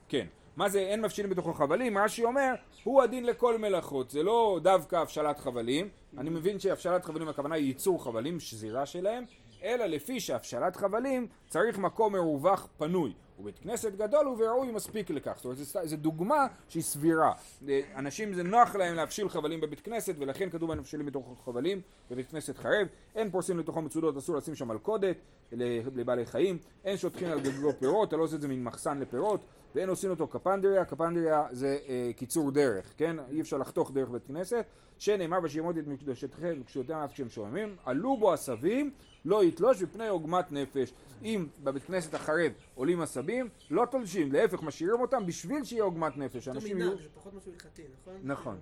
כן, 0.08 0.26
מה 0.56 0.68
זה 0.68 0.78
אין 0.78 1.00
מפשילין 1.00 1.30
בתוכו 1.30 1.52
חבלים? 1.52 1.98
רש"י 1.98 2.24
אומר, 2.24 2.54
הוא 2.84 3.02
הדין 3.02 3.26
לכל 3.26 3.58
מלאכות, 3.58 4.10
זה 4.10 4.22
לא 4.22 4.60
דווקא 4.62 4.96
הבשלת 4.96 5.38
חבלים, 5.38 5.88
אני 6.18 6.30
מבין 6.30 6.58
שהבשלת 6.58 7.04
חבלים 7.04 7.28
הכוונה 7.28 7.54
היא 7.54 7.66
ייצור 7.66 8.04
חבלים, 8.04 8.40
שזירה 8.40 8.86
שלהם, 8.86 9.24
אלא 9.62 9.84
לפי 9.84 10.20
שהבשלת 10.20 10.76
חבלים 10.76 11.26
צריך 11.48 11.78
מקום 11.78 12.12
מרווח 12.12 12.68
פנוי. 12.78 13.12
ובית 13.38 13.58
כנסת 13.58 13.92
גדול 13.92 14.26
וראוי 14.38 14.70
מספיק 14.70 15.10
לכך. 15.10 15.32
זאת 15.36 15.44
אומרת, 15.44 15.58
זו 15.88 15.96
דוגמה 15.96 16.46
שהיא 16.68 16.82
סבירה. 16.82 17.32
אנשים 17.96 18.34
זה 18.34 18.42
נוח 18.42 18.76
להם 18.76 18.94
להפשיל 18.94 19.28
חבלים 19.28 19.60
בבית 19.60 19.80
כנסת, 19.80 20.14
ולכן 20.18 20.50
כתוב 20.50 20.68
בהם 20.68 20.78
מבשילים 20.78 21.06
בתוך 21.06 21.42
חבלים 21.44 21.80
בבית 22.10 22.30
כנסת 22.30 22.58
חרב. 22.58 22.86
אין 23.14 23.30
פורסים 23.30 23.58
לתוכו 23.58 23.82
מצודות, 23.82 24.16
אסור 24.16 24.36
לשים 24.36 24.54
שם 24.54 24.68
מלכודת 24.68 25.16
לבעלי 25.52 26.26
חיים. 26.26 26.58
אין 26.84 26.96
שוטחים 26.96 27.28
על 27.28 27.40
גגו 27.40 27.72
פירות, 27.78 28.08
אתה 28.08 28.16
לא 28.16 28.22
עושה 28.22 28.36
את 28.36 28.40
זה 28.40 28.48
מן 28.48 28.62
מחסן 28.62 28.98
לפירות. 28.98 29.40
ואין 29.74 29.88
עושים 29.88 30.10
אותו 30.10 30.26
קפנדריה, 30.26 30.84
קפנדריה 30.84 31.46
זה 31.50 31.78
אה, 31.88 32.10
קיצור 32.16 32.50
דרך, 32.50 32.94
כן? 32.96 33.16
אי 33.30 33.40
אפשר 33.40 33.58
לחתוך 33.58 33.90
דרך 33.90 34.08
בית 34.08 34.26
כנסת, 34.26 34.64
שנאמר 34.98 35.38
ושימות 35.42 35.78
את 35.78 35.86
מקדושתכם 35.86 36.58
וקשותיהם 36.60 36.98
אף 36.98 37.12
כשהם 37.12 37.28
שוממים, 37.28 37.76
עלו 37.84 38.16
בו 38.16 38.32
עשבים, 38.32 38.90
לא 39.24 39.44
יתלוש 39.44 39.82
מפני 39.82 40.08
עוגמת 40.08 40.52
נפש. 40.52 40.92
אם 41.22 41.46
בבית 41.64 41.82
כנסת 41.84 42.14
החרב 42.14 42.52
עולים 42.74 43.00
עשבים, 43.00 43.27
לא 43.70 43.86
תולשים, 43.90 44.32
להפך 44.32 44.62
משאירים 44.62 45.00
אותם 45.00 45.26
בשביל 45.26 45.64
שיהיה 45.64 45.82
עוגמת 45.82 46.16
נפש. 46.16 46.44
זה 46.44 46.50
אנשים 46.50 46.76
מנהג, 46.76 46.88
יהיו... 46.88 46.98
זה 47.02 47.08
פחות 47.14 47.34
משהו 47.34 47.52
הלכתי, 47.52 47.82
נכון? 48.02 48.14
נכון. 48.22 48.58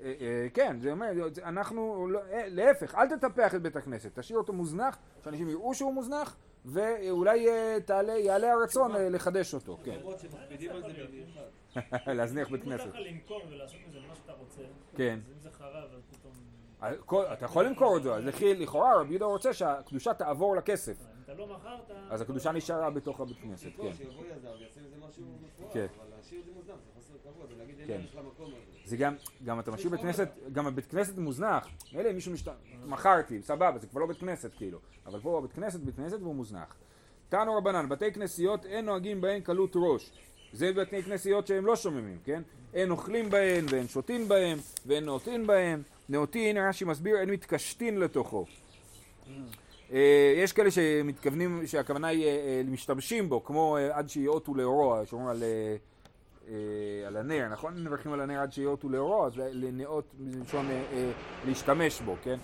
אה, 0.00 0.14
אה, 0.20 0.46
כן, 0.54 0.76
זה 0.80 0.90
אומר, 0.90 1.06
אנחנו, 1.42 2.08
לא- 2.08 2.20
אה, 2.30 2.48
להפך, 2.48 2.94
אל 2.94 3.16
תטפח 3.16 3.54
את 3.54 3.62
בית 3.62 3.76
הכנסת, 3.76 4.18
תשאיר 4.18 4.38
אותו 4.38 4.52
מוזנח, 4.52 4.98
שאנשים 5.24 5.48
יראו 5.48 5.74
שהוא 5.74 5.94
מוזנח, 5.94 6.36
ואולי 6.64 7.46
תעלה, 7.84 8.18
יעלה 8.18 8.52
הרצון 8.52 8.92
לחדש 8.92 9.54
אותו, 9.54 9.78
כן, 9.84 9.98
למרות 9.98 10.18
שמקפידים 10.18 10.70
על 10.70 10.82
זה 10.82 10.88
במיוחד. 11.08 11.40
להזניח 12.16 12.50
בית 12.50 12.62
אם 12.62 12.68
מותר 12.68 12.84
כנסת, 12.84 12.94
לך 12.94 13.00
למכור 13.06 13.42
ולעשות 13.50 13.80
מזה 13.88 13.98
מה 14.08 14.14
שאתה 14.14 14.32
רוצה, 14.32 14.62
כן. 14.96 15.18
אז 15.24 15.32
אם 15.32 15.40
זה 15.40 15.50
חרב, 15.50 15.84
אז 15.94 16.00
אתה 17.32 17.44
יכול 17.44 17.66
למכור 17.66 17.96
את 17.96 18.02
זה, 18.02 18.14
אז 18.14 18.24
לכי- 18.24 18.54
לכאורה 18.54 19.00
רבי 19.00 19.10
יהודה 19.10 19.26
רוצה 19.26 19.52
שהקדושה 19.52 20.14
תעבור 20.14 20.56
לכסף, 20.56 20.96
אם 21.00 21.22
אתה 21.24 21.34
לא 21.34 21.46
מכרת... 21.46 21.90
אז 22.10 22.20
הקדושה 22.20 22.52
נשארה 22.52 22.90
בתוך 22.90 23.20
הבית 23.20 23.36
כנסת, 23.42 23.70
כן. 23.76 23.92
שיבוא 23.96 24.24
יזם 24.26 24.48
ויעשה 24.58 24.80
מזה 24.80 24.96
משהו 25.08 25.24
מפואר, 25.42 25.72
כן. 25.72 25.86
אבל 25.98 26.06
להשאיר 26.16 26.40
את 26.40 26.46
זה 26.46 26.52
מוזנח 26.56 26.74
זה 26.84 26.90
חוסר 26.94 27.14
כבוד, 27.22 27.52
ולהגיד 27.56 27.78
אין 27.78 27.86
כן. 27.88 27.92
ערך 28.00 28.14
למקום 28.16 28.46
הזה. 28.46 28.78
זה 28.84 28.96
גם, 28.96 29.14
גם 29.44 29.60
אתה 29.60 29.70
משאיר 29.70 29.90
בית 29.90 30.00
כנסת, 30.00 30.28
גם 30.52 30.66
הבית 30.66 30.86
כנסת 30.86 31.18
מוזנח, 31.18 31.68
מילא 31.92 32.12
מישהו 32.12 32.32
משת... 32.32 32.48
מכרתי, 32.86 33.42
סבבה, 33.42 33.78
זה 33.78 33.86
כבר 33.86 34.00
לא 34.00 34.06
בית 34.06 34.18
כנסת 34.18 34.50
כאילו, 34.56 34.78
אבל 35.06 35.20
פה 35.20 35.38
הבית 35.38 35.52
כנסת, 35.52 35.80
בית 35.80 35.96
כנסת 35.96 36.18
והוא 36.20 36.34
מוזנח. 36.34 36.76
תנו 37.28 37.56
רבנן, 37.56 37.88
בתי 37.88 38.12
כנסיות 38.12 38.66
אין 38.66 38.84
נוהגים 38.84 39.20
בהן 39.20 39.40
קלות 39.40 39.72
ראש. 39.76 40.10
זה 40.56 40.72
בתי 40.72 41.02
כנסיות 41.02 41.46
שהם 41.46 41.66
לא 41.66 41.76
שוממים, 41.76 42.18
כן? 42.24 42.42
אין 42.74 42.90
אוכלים 42.90 43.30
בהן, 43.30 43.66
ואין 43.68 43.88
שותים 43.88 44.28
בהן, 44.28 44.58
ואין 44.86 45.04
נאותין 45.04 45.46
בהן. 45.46 45.82
נאותין, 46.08 46.56
רש"י 46.56 46.84
מסביר, 46.84 47.16
אין 47.16 47.30
מתקשטין 47.30 48.00
לתוכו. 48.00 48.46
אה, 49.92 50.34
יש 50.36 50.52
כאלה 50.52 50.70
שמתכוונים, 50.70 51.66
שהכוונה 51.66 52.08
היא 52.08 52.24
אה, 52.24 52.30
אה, 52.30 52.62
משתמשים 52.66 53.28
בו, 53.28 53.44
כמו 53.44 53.76
עד 53.92 54.08
שיאותו 54.08 54.54
לאורו, 54.54 54.96
שאומרים 55.06 55.28
על, 55.28 55.42
על 57.06 57.16
הנר, 57.16 57.48
נכון? 57.48 57.84
מברכים 57.84 58.12
על 58.12 58.20
הנר 58.20 58.40
עד 58.40 58.52
שיאותו 58.52 58.88
לאורו, 58.88 59.26
אז 59.26 59.32
לנאות, 59.36 60.04
מלשון 60.18 60.66
להשתמש 61.46 62.00
בו, 62.00 62.16
כן? 62.22 62.36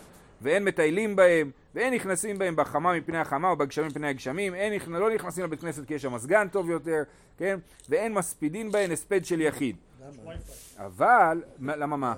ואין 0.43 0.65
מטיילים 0.65 1.17
בהם, 1.17 1.51
ואין 1.75 1.95
נכנסים 1.95 2.39
בהם 2.39 2.57
בחמה 2.57 2.93
מפני 2.93 3.19
החמה 3.19 3.53
ובגשמים 3.53 3.87
מפני 3.89 4.09
הגשמים, 4.09 4.55
אין, 4.55 4.81
לא 4.89 5.15
נכנסים 5.15 5.45
לבית 5.45 5.61
כנסת 5.61 5.87
כי 5.87 5.95
יש 5.95 6.03
שם 6.03 6.15
מזגן 6.15 6.49
טוב 6.49 6.71
יותר, 6.71 7.03
כן? 7.39 7.59
ואין 7.89 8.13
מספידין 8.15 8.71
בהן 8.73 8.91
הספד 8.91 9.25
של 9.25 9.41
יחיד. 9.41 9.77
למה? 10.01 10.33
אבל, 10.79 11.43
מה- 11.59 11.77
למה 11.77 11.97
מה? 11.97 12.15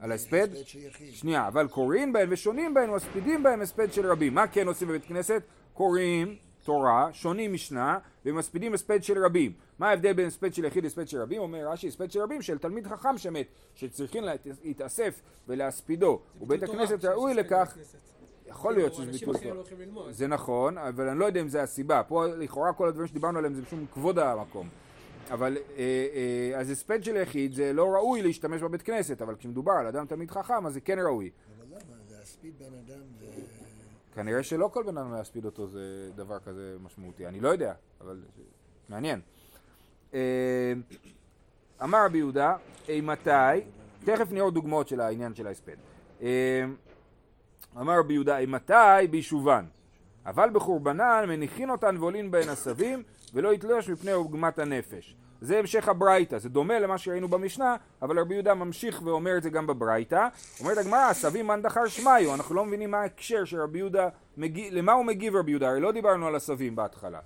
על 0.00 0.12
ההספד? 0.12 0.48
שנייה, 1.12 1.48
אבל 1.48 1.68
קוראים 1.68 2.12
בהן 2.12 2.28
ושונים 2.32 2.74
בהן 2.74 2.90
ומספידים 2.90 3.42
בהן 3.42 3.60
הספד 3.62 3.92
של 3.92 4.06
רבים. 4.10 4.34
מה 4.34 4.46
כן 4.46 4.66
עושים 4.66 4.88
בבית 4.88 5.04
כנסת? 5.04 5.42
קוראים 5.72 6.36
תורה, 6.64 7.08
שונים 7.12 7.52
משנה, 7.52 7.98
ומספידים 8.26 8.74
הספד 8.74 9.02
של 9.02 9.24
רבים. 9.24 9.52
מה 9.78 9.88
ההבדל 9.88 10.12
בין 10.12 10.26
הספד 10.26 10.54
של 10.54 10.64
יחיד 10.64 10.84
להספד 10.84 11.08
של 11.08 11.20
רבים? 11.22 11.40
אומר 11.42 11.68
רש"י, 11.68 11.88
הספד 11.88 12.10
של 12.10 12.20
רבים 12.20 12.42
של 12.42 12.58
תלמיד 12.58 12.86
חכם 12.86 13.18
שמת, 13.18 13.46
שצריכים 13.74 14.24
לה- 14.24 14.32
להתאסף 14.64 15.20
ולהספידו. 15.48 16.20
ובית 16.40 16.62
הכנסת 16.62 17.04
ראוי 17.04 17.34
לכך. 17.34 17.76
יכול 18.46 18.74
להיות 18.74 18.92
כאילו, 18.94 19.12
שזה 19.14 19.26
ביטול 19.26 19.36
אחרים 19.62 19.90
תורה. 19.94 20.06
לא. 20.06 20.12
זה 20.12 20.26
נכון, 20.26 20.78
אבל 20.78 21.08
אני 21.08 21.18
לא 21.18 21.24
יודע 21.24 21.40
אם 21.40 21.48
זה 21.48 21.62
הסיבה. 21.62 22.02
פה 22.08 22.26
לכאורה 22.26 22.72
כל 22.72 22.88
הדברים 22.88 23.06
שדיברנו 23.08 23.38
עליהם 23.38 23.54
זה 23.54 23.62
משום 23.62 23.86
כבוד 23.92 24.18
המקום. 24.18 24.68
אבל 25.30 25.56
אה, 25.56 25.82
אה, 26.54 26.60
אז 26.60 26.70
הספד 26.70 27.04
של 27.04 27.16
יחיד 27.16 27.52
זה 27.54 27.72
לא 27.72 27.84
ראוי 27.94 28.22
להשתמש 28.22 28.62
בבית 28.62 28.82
כנסת, 28.82 29.22
אבל 29.22 29.34
כשמדובר 29.36 29.72
על 29.72 29.86
אדם 29.86 30.06
תלמיד 30.06 30.30
חכם 30.30 30.66
אז 30.66 30.74
זה 30.74 30.80
כן 30.80 30.98
ראוי. 30.98 31.30
אבל 31.58 31.66
למה? 31.70 31.78
להספיד 32.18 32.54
בן 32.58 32.64
אדם 32.64 33.00
זה... 33.20 33.26
כנראה 34.14 34.42
שלא 34.42 34.70
כל 34.72 34.82
בן 34.82 34.98
אדם 34.98 35.12
להספיד 35.12 35.44
אותו 35.44 35.66
זה 35.66 35.80
דבר 36.16 36.38
כזה 36.38 36.76
משמעותי, 36.84 37.26
אני 37.26 37.40
לא 37.40 37.48
יודע, 37.48 37.74
אבל 38.00 38.20
מעניין. 38.88 39.20
אה, 40.14 40.72
אמר 41.82 42.04
רבי 42.04 42.18
יהודה, 42.18 42.56
אימתי 42.88 43.30
תכף 44.04 44.32
נראה 44.32 44.50
דוגמאות 44.50 44.88
של 44.88 45.00
העניין 45.00 45.34
של 45.34 45.46
ההספד. 45.46 45.76
אה, 46.22 46.64
אמר 47.80 47.98
רבי 47.98 48.14
יהודה, 48.14 48.38
אימתי 48.38 49.06
ביישובן, 49.10 49.64
אבל 50.26 50.50
בחורבנן 50.50 51.24
מניחין 51.28 51.70
אותן 51.70 51.96
ועולין 51.98 52.30
בהן 52.30 52.48
עשבים, 52.48 53.02
ולא 53.34 53.54
יתלוש 53.54 53.88
מפני 53.88 54.10
עוגמת 54.10 54.58
הנפש. 54.58 55.16
זה 55.40 55.58
המשך 55.58 55.88
הברייתא, 55.88 56.38
זה 56.38 56.48
דומה 56.48 56.78
למה 56.78 56.98
שראינו 56.98 57.28
במשנה, 57.28 57.76
אבל 58.02 58.18
רבי 58.18 58.34
יהודה 58.34 58.54
ממשיך 58.54 59.02
ואומר 59.04 59.36
את 59.36 59.42
זה 59.42 59.50
גם 59.50 59.66
בברייתא. 59.66 60.28
אומרת 60.60 60.78
הגמרא, 60.78 61.10
עשבים 61.10 61.46
מאן 61.46 61.62
דחר 61.62 61.86
שמיו, 61.86 62.34
אנחנו 62.34 62.54
לא 62.54 62.64
מבינים 62.64 62.90
מה 62.90 62.98
ההקשר 62.98 63.44
של 63.44 63.60
רבי 63.60 63.78
יהודה, 63.78 64.08
מגיב, 64.36 64.74
למה 64.74 64.92
הוא 64.92 65.04
מגיב 65.04 65.36
רבי 65.36 65.50
יהודה, 65.50 65.68
הרי 65.68 65.80
לא 65.80 65.92
דיברנו 65.92 66.26
על 66.26 66.34
עשבים 66.34 66.76
בהתחלה. 66.76 67.18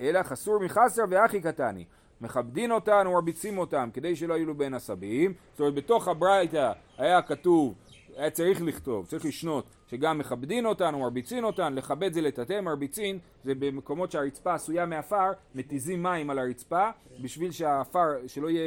אלא 0.00 0.22
חסור 0.22 0.58
מחסר 0.58 1.02
ואחי 1.08 1.40
קטני. 1.40 1.84
מכבדין 2.24 2.72
אותן 2.72 3.06
ומרביצים 3.06 3.58
אותם 3.58 3.88
כדי 3.92 4.16
שלא 4.16 4.34
יהיו 4.34 4.54
בין 4.54 4.74
עשבים. 4.74 5.32
זאת 5.52 5.60
אומרת, 5.60 5.74
בתוך 5.74 6.08
הברייתא 6.08 6.72
היה 6.98 7.22
כתוב, 7.22 7.74
היה 8.16 8.30
צריך 8.30 8.62
לכתוב, 8.62 9.06
צריך 9.06 9.24
לשנות, 9.24 9.64
שגם 9.90 10.18
מכבדין 10.18 10.66
אותן 10.66 10.94
ומרביצין 10.94 11.44
אותן, 11.44 11.74
לכבד 11.74 12.12
זה 12.12 12.20
לטאטא, 12.20 12.60
מרביצין 12.60 13.18
זה 13.44 13.54
במקומות 13.54 14.12
שהרצפה 14.12 14.54
עשויה 14.54 14.86
מעפר, 14.86 15.32
מתיזים 15.54 16.02
מים 16.02 16.30
על 16.30 16.38
הרצפה, 16.38 16.90
בשביל 17.20 17.50
שהעפר, 17.50 18.08
שלא 18.26 18.50
יהיה 18.50 18.62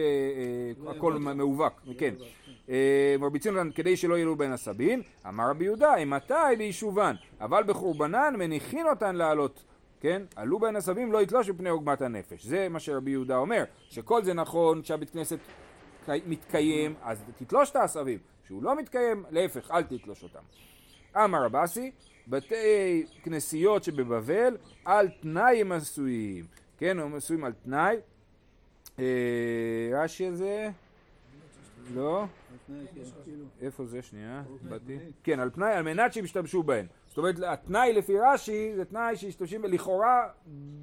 אה, 0.85 0.91
הכל 0.91 1.13
מאובק, 1.13 1.73
כן. 1.97 2.13
אה, 2.69 3.15
מרביצין 3.19 3.57
אותן 3.57 3.71
כדי 3.71 3.97
שלא 3.97 4.15
יהיו 4.15 4.35
בין 4.35 4.51
עשבים. 4.51 5.01
אמר 5.27 5.49
רבי 5.49 5.65
יהודה, 5.65 5.95
אימתי 5.95 6.33
ביישובן, 6.57 7.15
אבל 7.41 7.63
בחורבנן 7.63 8.33
מניחין 8.37 8.87
אותן 8.87 9.15
לעלות. 9.15 9.63
כן? 9.99 10.21
עלו 10.35 10.59
בין 10.59 10.75
עשבים 10.75 11.11
לא 11.11 11.21
יתלוש 11.21 11.49
מפני 11.49 11.69
עוגמת 11.69 12.01
הנפש. 12.01 12.45
זה 12.45 12.69
מה 12.69 12.79
שרבי 12.79 13.11
יהודה 13.11 13.37
אומר, 13.37 13.63
שכל 13.89 14.23
זה 14.23 14.33
נכון 14.33 14.83
שהבית 14.83 15.09
כנסת 15.09 15.39
מתקיים, 16.07 16.95
אז 17.03 17.23
תתלוש 17.37 17.69
את 17.69 17.75
העשבים. 17.75 18.19
שהוא 18.47 18.63
לא 18.63 18.75
מתקיים, 18.75 19.25
להפך, 19.29 19.71
אל 19.71 19.83
תתלוש 19.83 20.23
אותם. 20.23 20.39
אמר 21.15 21.43
רבסי, 21.43 21.91
בתי 22.27 23.05
כנסיות 23.23 23.83
שבבבל, 23.83 24.57
על 24.85 25.09
תנאי 25.21 25.61
הם 25.61 25.71
עשויים. 25.71 26.45
כן, 26.77 26.99
הם 26.99 27.15
עשויים 27.15 27.43
על 27.43 27.53
תנאי. 27.63 27.97
אה, 28.99 29.05
רש"י 29.93 30.25
על 30.25 30.35
זה? 30.35 30.69
לא. 31.93 32.25
איפה 33.61 33.85
זה? 33.85 34.01
שנייה. 34.01 34.43
באתי. 34.69 34.97
כן, 35.23 35.39
על 35.39 35.49
תנאי, 35.49 35.73
על 35.73 35.83
מנת 35.83 36.13
שהם 36.13 36.25
ישתמשו 36.25 36.63
בהן. 36.63 36.85
זאת 37.17 37.23
אומרת, 37.23 37.35
התנאי 37.53 37.93
לפי 37.93 38.13
רש"י 38.19 38.73
זה 38.75 38.85
תנאי 38.85 39.15
שהשתמשים 39.15 39.63
לכאורה 39.65 40.29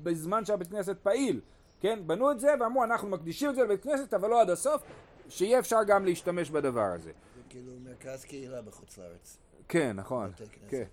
בזמן 0.02 0.44
שהבית 0.44 0.68
כנסת 0.68 0.96
פעיל. 1.02 1.40
כן, 1.80 2.06
בנו 2.06 2.30
את 2.30 2.40
זה 2.40 2.54
ואמרו 2.60 2.84
אנחנו 2.84 3.08
מקדישים 3.08 3.50
את 3.50 3.54
זה 3.54 3.62
לבית 3.62 3.82
כנסת 3.82 4.14
אבל 4.14 4.30
לא 4.30 4.40
עד 4.40 4.50
הסוף, 4.50 4.82
שיהיה 5.28 5.58
אפשר 5.58 5.76
גם 5.86 6.04
להשתמש 6.04 6.50
בדבר 6.50 6.80
הזה. 6.80 7.12
זה 7.36 7.40
כאילו 7.48 7.72
מרכז 7.84 8.24
קהילה 8.24 8.62
בחוץ 8.62 8.98
לארץ. 8.98 9.38
כן, 9.68 9.96
נכון. 9.96 10.32
כן. 10.68 10.84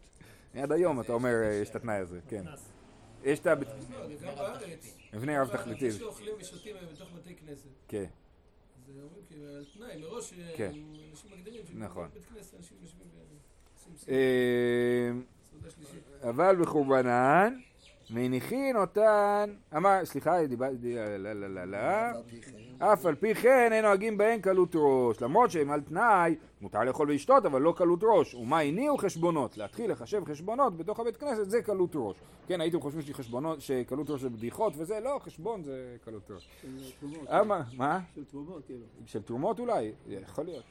עד 0.54 0.72
היום 0.72 1.02
אתה 1.02 1.14
אומר 1.14 1.34
אה, 1.44 1.54
יש 1.54 1.70
את 1.70 1.76
התנאי 1.76 1.98
הזה, 1.98 2.20
כן. 2.28 2.44
יש 3.24 3.40
את 3.40 3.48
ה... 3.48 3.54
לא, 3.56 3.62
גם 4.22 4.36
בארץ. 4.36 4.98
מבנה 5.14 5.42
רב 5.42 5.48
תכליתי. 5.48 5.86
אנשים 5.86 6.00
שאוכלים 6.00 6.34
ושותים 6.40 6.76
בתוך 6.94 7.10
בתי 7.16 7.36
כנסת. 7.36 7.70
כן. 7.88 8.06
אז 8.88 8.98
אומרים 9.04 9.24
כאילו 9.28 9.48
על 9.48 9.66
תנאי, 9.74 10.02
מראש 10.02 10.34
אה, 10.34 10.54
כן. 10.58 10.72
אנשים 11.12 11.32
מגדירים 11.38 11.64
נכון. 11.74 12.10
בית 12.14 12.26
כנסת 12.26 12.56
אנשים 12.56 12.78
יושבים 12.82 13.08
אה. 14.10 15.12
אבל 16.30 16.56
בחורבנן 16.56 17.54
מניחין 18.14 18.78
אותן, 18.78 19.54
אמר, 19.78 20.06
סליחה, 20.06 20.46
דיברתי, 20.48 20.96
לא, 21.18 21.34
לא, 21.34 21.48
לא, 21.48 21.66
לא, 21.66 21.78
כן. 22.42 22.86
אף 22.86 23.06
על 23.06 23.16
פי 23.16 23.36
כן 23.36 23.70
אין 23.72 23.86
נוהגים 23.86 24.18
בהן 24.18 24.40
קלות 24.42 24.76
ראש, 24.76 25.22
למרות 25.22 25.52
שהם 25.52 25.72
על 25.72 25.82
תנאי, 25.82 26.36
מותר 26.62 26.84
לאכול 26.84 27.10
ולשתות, 27.10 27.46
אבל 27.46 27.62
לא 27.62 27.74
קלות 27.78 28.00
ראש. 28.04 28.36
ומה 28.36 28.60
הניעו 28.60 28.98
חשבונות? 28.98 29.58
להתחיל 29.58 29.92
לחשב 29.92 30.26
חשבונות 30.26 30.78
בתוך 30.78 31.00
הבית 31.00 31.18
כנסת 31.18 31.50
זה 31.50 31.62
קלות 31.62 31.92
ראש. 31.96 32.16
כן, 32.48 32.62
הייתם 32.62 32.82
חושבים 32.82 33.02
שחשבונות, 33.02 33.62
שקלות 33.62 34.10
ראש 34.10 34.22
זה 34.22 34.30
בדיחות 34.30 34.74
וזה, 34.78 35.00
לא, 35.00 35.20
חשבון 35.24 35.64
זה 35.64 35.96
קלות 36.06 36.32
ראש. 36.32 36.50
של 36.62 36.92
תרומות. 37.00 37.30
אמר, 37.30 37.62
מה? 37.78 38.00
של 38.16 38.24
תרומות, 38.26 38.66
כאילו. 38.66 38.86
של 39.06 39.22
תרומות 39.22 39.60
אולי? 39.60 39.92
יכול 40.08 40.46
להיות. 40.46 40.64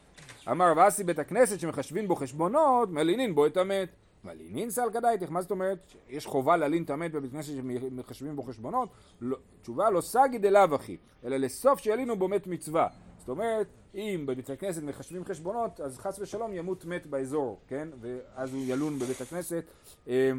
אמר 0.50 0.70
רב 0.70 0.78
אסי 0.78 1.04
בית 1.04 1.18
הכנסת 1.18 1.60
שמחשבים 1.60 2.08
בו 2.08 2.16
חשבונות, 2.16 2.90
מלינין 2.90 3.34
בו 3.34 3.46
את 3.46 3.56
המת. 3.56 3.88
מלינין 4.24 4.70
סל 4.70 4.90
כדאיתך, 4.92 5.30
מה 5.30 5.42
זאת 5.42 5.50
אומרת? 5.50 5.78
יש 6.08 6.26
חובה 6.26 6.56
להלין 6.56 6.82
את 6.82 6.90
המת 6.90 7.12
בבית 7.12 7.32
כנסת 7.32 7.52
שמחשבים 7.54 8.36
בו 8.36 8.42
חשבונות? 8.42 8.88
לא, 9.20 9.36
תשובה 9.62 9.90
לא 9.90 10.00
סגי 10.00 10.38
דלאו 10.38 10.76
אחי, 10.76 10.96
אלא 11.24 11.36
לסוף 11.36 11.78
שילינו 11.78 12.16
בו 12.16 12.28
מת 12.28 12.46
מצווה. 12.46 12.88
זאת 13.18 13.28
אומרת, 13.28 13.66
אם 13.94 14.24
בבית 14.26 14.50
הכנסת 14.50 14.82
מחשבים 14.82 15.24
חשבונות, 15.24 15.80
אז 15.80 15.98
חס 15.98 16.18
ושלום 16.18 16.52
ימות 16.52 16.84
מת 16.84 17.06
באזור, 17.06 17.60
כן? 17.68 17.88
ואז 18.00 18.54
הוא 18.54 18.62
ילון 18.66 18.98
בבית 18.98 19.20
הכנסת. 19.20 19.64
אה, 20.08 20.32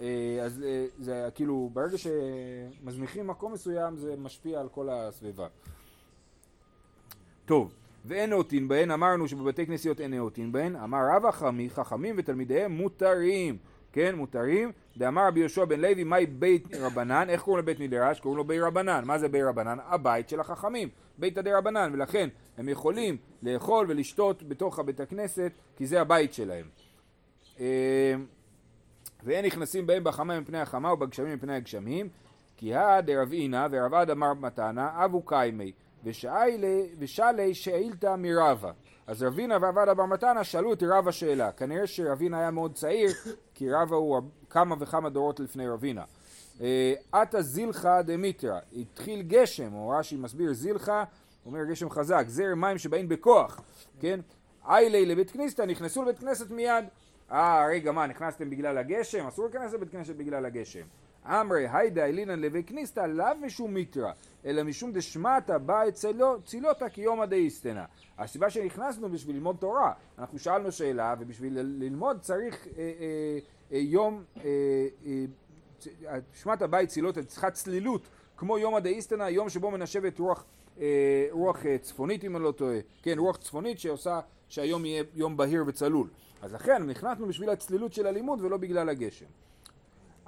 אה, 0.00 0.38
אז 0.44 0.62
אה, 0.62 0.86
זה 0.98 1.28
כאילו, 1.34 1.70
ברגע 1.72 1.96
שמזניחים 1.98 3.26
מקום 3.26 3.52
מסוים, 3.52 3.96
זה 3.96 4.14
משפיע 4.18 4.60
על 4.60 4.68
כל 4.68 4.88
הסביבה. 4.90 5.46
טוב, 7.44 7.74
ואין 8.04 8.30
נאותין 8.30 8.68
בהן, 8.68 8.90
אמרנו 8.90 9.28
שבבתי 9.28 9.66
כנסיות 9.66 10.00
אין 10.00 10.14
נאותין 10.14 10.52
בהן, 10.52 10.76
אמר 10.76 10.98
רב 11.16 11.26
החמי, 11.26 11.70
חכמים 11.70 12.14
ותלמידיהם 12.18 12.72
מותרים, 12.72 13.56
כן, 13.92 14.14
מותרים, 14.14 14.72
דאמר 14.96 15.26
רבי 15.28 15.40
יהושע 15.40 15.64
בן 15.64 15.80
לוי, 15.80 16.04
מהי 16.04 16.26
בית 16.26 16.74
רבנן, 16.80 17.30
איך 17.30 17.42
קוראים 17.42 17.62
לבית 17.62 17.80
מדרש? 17.80 18.20
קוראים 18.20 18.36
לו 18.36 18.44
בי 18.44 18.60
רבנן, 18.60 19.04
מה 19.04 19.18
זה 19.18 19.28
בי 19.28 19.42
רבנן? 19.42 19.78
הבית 19.86 20.28
של 20.28 20.40
החכמים, 20.40 20.88
ביתא 21.18 21.40
דרבנן, 21.40 21.90
ולכן 21.94 22.28
הם 22.58 22.68
יכולים 22.68 23.16
לאכול 23.42 23.86
ולשתות 23.88 24.42
בתוך 24.42 24.78
הבית 24.78 25.00
הכנסת, 25.00 25.52
כי 25.76 25.86
זה 25.86 26.00
הבית 26.00 26.34
שלהם. 26.34 26.66
אה, 27.60 28.14
ואין 29.22 29.44
נכנסים 29.44 29.86
בהם 29.86 30.04
בחמה 30.04 30.40
מפני 30.40 30.60
החמה 30.60 30.92
ובגשמים 30.92 31.34
מפני 31.34 31.54
הגשמים, 31.54 32.08
כי 32.56 32.74
הא 32.74 33.00
דרב 33.00 33.32
אינא 33.32 33.66
ורב 33.70 33.94
עד 33.94 34.10
אמר 34.10 34.34
מתנא 34.34 35.04
אבו 35.04 35.22
קיימי 35.22 35.72
ושאלי 36.04 37.54
שאילתא 37.54 38.14
מרבה. 38.18 38.72
אז 39.06 39.22
רבינה 39.22 39.58
ועבד 39.60 39.96
בר 39.96 40.06
מתנא 40.06 40.42
שאלו 40.42 40.72
את 40.72 40.82
רבא 40.82 41.10
שאלה. 41.10 41.52
כנראה 41.52 41.86
שרבינה 41.86 42.38
היה 42.38 42.50
מאוד 42.50 42.74
צעיר, 42.74 43.10
כי 43.54 43.70
רבא 43.70 43.96
הוא 43.96 44.20
כמה 44.50 44.76
וכמה 44.78 45.10
דורות 45.10 45.40
לפני 45.40 45.68
רבינה. 45.68 46.04
אה, 46.60 46.94
עתה 47.12 47.42
זילחא 47.42 48.02
דמיתרא, 48.02 48.58
התחיל 48.76 49.22
גשם, 49.22 49.74
או 49.74 49.88
רש"י 49.88 50.16
מסביר 50.16 50.52
זילחא, 50.52 51.04
אומר 51.46 51.64
גשם 51.64 51.90
חזק, 51.90 52.24
זרם 52.26 52.60
מים 52.60 52.78
שבאים 52.78 53.08
בכוח, 53.08 53.60
כן? 54.00 54.20
איילי 54.68 55.06
לבית 55.06 55.30
כניסתא, 55.30 55.62
נכנסו 55.62 56.02
לבית 56.02 56.18
כנסת 56.18 56.50
מיד. 56.50 56.84
אה, 57.32 57.66
רגע, 57.70 57.92
מה, 57.92 58.06
נכנסתם 58.06 58.50
בגלל 58.50 58.78
הגשם? 58.78 59.26
אסור 59.26 59.44
להיכנס 59.44 59.72
לבית 59.72 59.90
כנסת 59.90 60.14
בגלל 60.16 60.46
הגשם. 60.46 60.84
אמרי 61.28 61.66
היידה 61.72 62.06
אילינן 62.06 62.40
לבי 62.40 62.62
כניסתא 62.62 63.00
לאו 63.00 63.26
משום 63.40 63.74
מיתרא, 63.74 64.12
אלא 64.46 64.62
משום 64.62 64.92
דשמטה 64.92 65.58
בא 65.58 65.88
אצלו 65.88 66.42
צילותא 66.44 66.88
כיומא 66.88 67.26
דאיסטנא. 67.26 67.84
הסיבה 68.18 68.50
שנכנסנו 68.50 69.08
בשביל 69.08 69.36
ללמוד 69.36 69.56
תורה, 69.60 69.92
אנחנו 70.18 70.38
שאלנו 70.38 70.72
שאלה 70.72 71.14
ובשביל 71.20 71.58
ללמוד 71.60 72.20
צריך 72.20 72.66
אה, 72.66 72.72
אה, 72.78 73.38
אה, 73.72 73.78
יום, 73.78 74.24
אה, 74.36 74.42
אה, 75.06 76.18
שמטה 76.32 76.66
בא 76.66 76.86
צילותא, 76.86 77.22
צריכה 77.22 77.50
צלילות, 77.50 78.02
כמו 78.36 78.58
יומא 78.58 78.80
דאיסטנא, 78.80 79.22
יום 79.22 79.48
שבו 79.48 79.70
מנשבת 79.70 80.18
רוח, 80.18 80.44
אה, 80.80 81.26
רוח 81.30 81.66
אה, 81.66 81.78
צפונית 81.78 82.24
אם 82.24 82.36
אני 82.36 82.44
לא 82.44 82.52
טועה, 82.52 82.78
כן, 83.02 83.18
רוח 83.18 83.36
צפונית 83.36 83.78
שעושה 83.78 84.20
שהיום 84.48 84.84
יהיה 84.84 85.04
יום 85.14 85.36
בהיר 85.36 85.64
וצלול. 85.66 86.08
אז 86.42 86.52
לכן 86.52 86.82
נכנסנו 86.82 87.26
בשביל 87.26 87.50
הצלילות 87.50 87.92
של 87.92 88.06
הלימוד 88.06 88.40
ולא 88.40 88.56
בגלל 88.56 88.88
הגשם. 88.88 89.26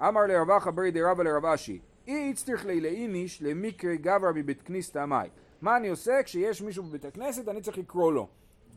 אמר 0.09 0.27
לרב 0.27 0.51
אחא 0.51 0.71
ברי 0.71 0.91
לרב 0.93 1.47
אשי, 1.47 1.79
אי 2.09 2.31
הצטריך 2.31 2.67
לי 2.67 2.81
לאיניש 2.81 3.43
למקרה 3.43 3.95
גברא 3.95 4.33
מבית 4.35 4.63
כניסתא 4.63 5.05
מאי. 5.05 5.29
מה 5.63 5.77
אני 5.77 5.89
עושה 5.89 6.23
כשיש 6.25 6.63
מישהו 6.63 6.85
בבית 6.85 7.05
הכנסת 7.05 7.49
אני 7.49 7.61
צריך 7.61 7.79
לקרוא 7.79 8.13
לו. 8.13 8.29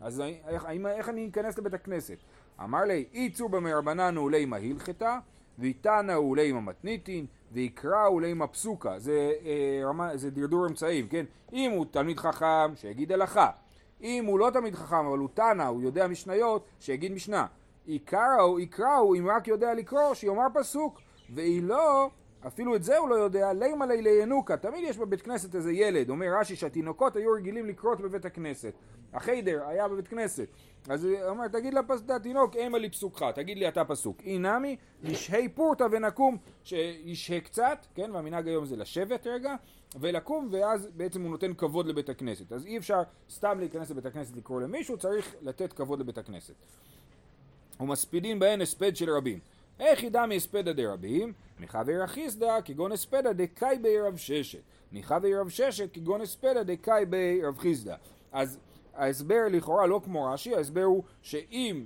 אז 0.02 0.22
איך, 0.22 0.38
איך, 0.48 0.66
איך 0.86 1.10
אני 1.10 1.30
אכנס 1.32 1.58
לבית 1.58 1.74
הכנסת? 1.74 2.18
אמר 2.64 2.82
לי, 2.82 3.06
אי 3.14 3.30
צור 3.30 3.50
במרבנן 3.50 4.18
אולימה 4.18 4.58
הלכתה, 4.58 5.20
ואיתנה 5.60 6.16
אולימה 6.16 6.62
מתניתין, 6.62 7.26
ויקרא 7.52 8.08
אולימה 8.08 8.48
פסוקה. 8.48 9.00
זה, 9.00 9.32
אה, 9.46 9.82
רמה, 9.86 10.18
זה 10.18 10.32
דרדור 10.32 10.68
אמצעים, 10.68 11.08
כן? 11.08 11.26
אם 11.54 11.72
הוא 11.72 11.86
תלמיד 11.92 12.20
חכם, 12.20 12.76
שיגיד 12.76 13.12
הלכה. 13.12 13.50
אם 14.02 14.26
הוא 14.28 14.40
לא 14.40 14.50
תלמיד 14.54 14.76
חכם, 14.76 15.06
אבל 15.06 15.18
הוא 15.18 15.30
תנא, 15.34 15.64
הוא 15.64 15.82
יודע 15.82 16.08
משניות, 16.08 16.66
שיגיד 16.80 17.12
משנה. 17.12 17.46
יקראו, 17.88 18.60
יקראו, 18.60 19.16
אם 19.16 19.28
רק 19.36 19.48
יודע 19.48 19.74
לקרוא, 19.74 20.14
שיאמר 20.14 20.48
פסוק. 20.54 21.00
ואם 21.34 21.64
לא, 21.68 22.10
אפילו 22.48 22.76
את 22.76 22.84
זה 22.84 22.98
הוא 22.98 23.10
לא 23.10 23.16
יודע, 23.16 23.54
לימה 23.54 23.86
לי 23.86 24.02
לינוקה, 24.02 24.58
תמיד 24.58 24.84
יש 24.84 24.98
בבית 24.98 25.22
כנסת 25.22 25.56
איזה 25.56 25.72
ילד, 25.72 26.10
אומר 26.10 26.28
רש"י 26.40 26.56
שהתינוקות 26.56 27.16
היו 27.16 27.32
רגילים 27.32 27.66
לקרות 27.66 28.02
בבית 28.02 28.26
הכנסת, 28.26 28.74
החיידר 29.14 29.64
היה 29.68 29.88
בבית 29.88 30.08
כנסת, 30.08 30.48
אז 30.90 31.06
הוא 31.06 31.16
אומר 31.28 31.48
תגיד 31.48 31.74
לתינוק 32.08 32.56
אימה 32.56 32.78
לי 32.78 32.90
פסוקך, 32.90 33.26
תגיד 33.36 33.58
לי 33.58 33.68
אתה 33.68 33.86
פסוק, 33.86 34.22
אי 34.22 34.38
נמי 34.38 34.78
ישהי 35.04 35.50
פורתא 35.50 35.88
ונקום, 35.92 36.38
שישהה 36.64 37.40
קצת, 37.40 37.86
כן, 37.96 38.12
והמנהג 38.12 38.48
היום 38.48 38.66
זה 38.66 38.76
לשבת 38.76 39.28
רגע, 39.28 39.56
ולקום 40.00 40.50
ואז 40.52 40.88
בעצם 40.96 41.22
הוא 41.22 41.32
נותן 41.32 41.54
כבוד 41.54 41.88
לבית 41.88 42.10
הכנסת, 42.10 42.54
אז 42.54 42.66
אי 42.66 42.78
אפשר 42.78 43.02
סתם 43.30 43.60
להיכנס 43.60 43.90
לבית 43.90 44.06
הכנסת 44.06 44.36
לקרוא 44.36 44.62
למישהו, 44.62 44.98
צריך 44.98 45.36
לתת 45.42 45.74
כבוד 45.74 46.00
לבית 46.00 46.18
הכנסת. 46.18 46.54
ומספידין 47.80 48.40
בהן 48.40 48.62
הספד 48.62 48.96
של 48.96 49.10
רבים. 49.10 49.40
איך 49.80 50.04
ידע 50.04 50.26
מהספדא 50.26 50.72
דרבים? 50.72 51.34
מחבר 51.60 52.06
אחיסדא 52.06 52.62
כגון 52.66 52.92
הספדא 52.92 53.32
דקאי 53.32 53.78
בי 53.82 54.00
רב 54.00 54.18
ששת. 54.18 54.62
מחבר 54.92 55.40
רב 55.40 55.50
ששת 55.50 55.94
כגון 55.94 56.22
הספדא 56.22 56.64
דקאי 56.64 57.06
בי 57.06 57.42
רב 57.44 57.58
חיסדא. 57.58 57.96
אז 58.32 58.60
ההסבר 58.94 59.42
לכאורה 59.52 59.88
לא 59.88 60.02
כמו 60.04 60.26
רש"י, 60.26 60.56
ההסבר 60.56 60.84
הוא 60.84 61.04
שאם 61.22 61.86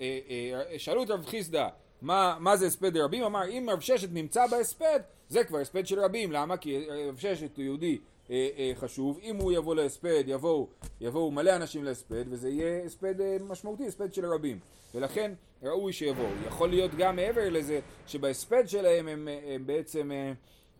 אה, 0.00 0.18
אה, 0.28 0.78
שאלו 0.78 1.02
את 1.02 1.10
רב 1.10 1.24
חיסדא 1.24 1.68
מה, 2.02 2.36
מה 2.40 2.56
זה 2.56 2.66
הספד 2.66 2.94
דרבים, 2.94 3.24
אמר 3.24 3.48
אם 3.48 3.68
רב 3.72 3.80
ששת 3.80 4.08
נמצא 4.12 4.46
בהספד 4.46 5.00
זה 5.28 5.44
כבר 5.44 5.58
הספד 5.58 5.86
של 5.86 6.00
רבים, 6.00 6.32
למה? 6.32 6.56
כי 6.56 6.86
רב 7.08 7.16
ששת 7.18 7.56
הוא 7.56 7.64
יהודי 7.64 7.98
אה, 8.30 8.48
אה, 8.58 8.72
חשוב, 8.74 9.18
אם 9.22 9.36
הוא 9.36 9.52
יבוא 9.52 9.74
להספד 9.74 10.24
יבואו, 10.26 10.68
יבואו 11.00 11.30
מלא 11.30 11.56
אנשים 11.56 11.84
להספד 11.84 12.24
וזה 12.28 12.48
יהיה 12.48 12.84
הספד 12.84 13.20
אה, 13.20 13.36
משמעותי, 13.48 13.86
הספד 13.86 14.14
של 14.14 14.26
רבים 14.26 14.58
ולכן 14.94 15.32
ראוי 15.64 15.92
שיבואו. 15.92 16.26
יכול 16.46 16.68
להיות 16.68 16.90
גם 16.98 17.16
מעבר 17.16 17.48
לזה 17.50 17.80
שבהספד 18.06 18.64
שלהם 18.66 19.08
הם, 19.08 19.28
הם 19.46 19.66
בעצם 19.66 20.12
אה, 20.12 20.32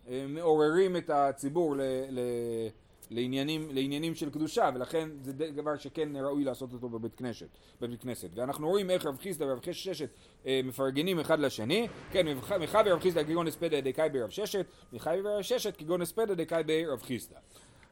אה, 0.09 0.25
מעוררים 0.27 0.97
את 0.97 1.09
הציבור 1.09 1.75
ל, 1.75 1.81
ל, 2.09 2.19
לעניינים, 3.09 3.67
לעניינים 3.71 4.15
של 4.15 4.29
קדושה 4.29 4.69
ולכן 4.75 5.09
זה 5.21 5.33
דבר 5.33 5.77
שכן 5.77 6.09
ראוי 6.15 6.43
לעשות 6.43 6.73
אותו 6.73 6.89
בבית 6.89 7.15
כנסת, 7.15 7.47
בבית 7.81 8.01
כנסת. 8.01 8.29
ואנחנו 8.35 8.67
רואים 8.69 8.89
איך 8.89 9.05
רב 9.05 9.17
חיסדא 9.17 9.45
ורב 9.45 9.59
ששת 9.71 10.09
אה, 10.47 10.61
מפרגנים 10.63 11.19
אחד 11.19 11.39
לשני 11.39 11.87
כן, 12.11 12.25
מחבר 12.59 12.93
רב 12.93 12.99
חיסדא 12.99 13.23
כגון 13.23 13.47
הספדא 13.47 13.79
דקאי 13.79 14.09
ברב 14.09 14.29
ששת 14.29 14.65
מחבר 14.93 15.35
רב 15.37 15.41
ששת 15.41 15.77
כגון 15.77 16.01
הספדא 16.01 16.33
דקאי 16.33 16.63
ברב 16.63 17.01
חיסדא. 17.01 17.35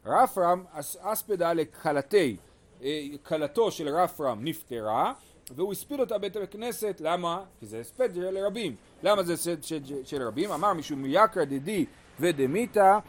רפרם 0.06 0.63
אס- 0.71 0.97
אספדה 1.01 1.53
לכלתי, 1.53 2.38
אה, 2.84 3.01
כלתו 3.23 3.71
של 3.71 3.88
רפרם 3.88 4.39
נפטרה 4.43 5.13
והוא 5.51 5.71
הספיד 5.71 5.99
אותה 5.99 6.17
בבית 6.17 6.36
הכנסת, 6.36 7.01
למה? 7.03 7.43
כי 7.60 7.65
זה 7.65 7.79
הספד 7.79 8.15
של 8.15 8.38
רבים. 8.38 8.75
למה 9.03 9.23
זה 9.23 9.34
הספד 9.34 9.63
של, 9.63 9.79
של 10.06 10.27
רבים? 10.27 10.51
אמר 10.51 10.73
משום 10.73 11.03
יקרא 11.06 11.43
דדי 11.43 11.86
ודמיתא 12.19 12.99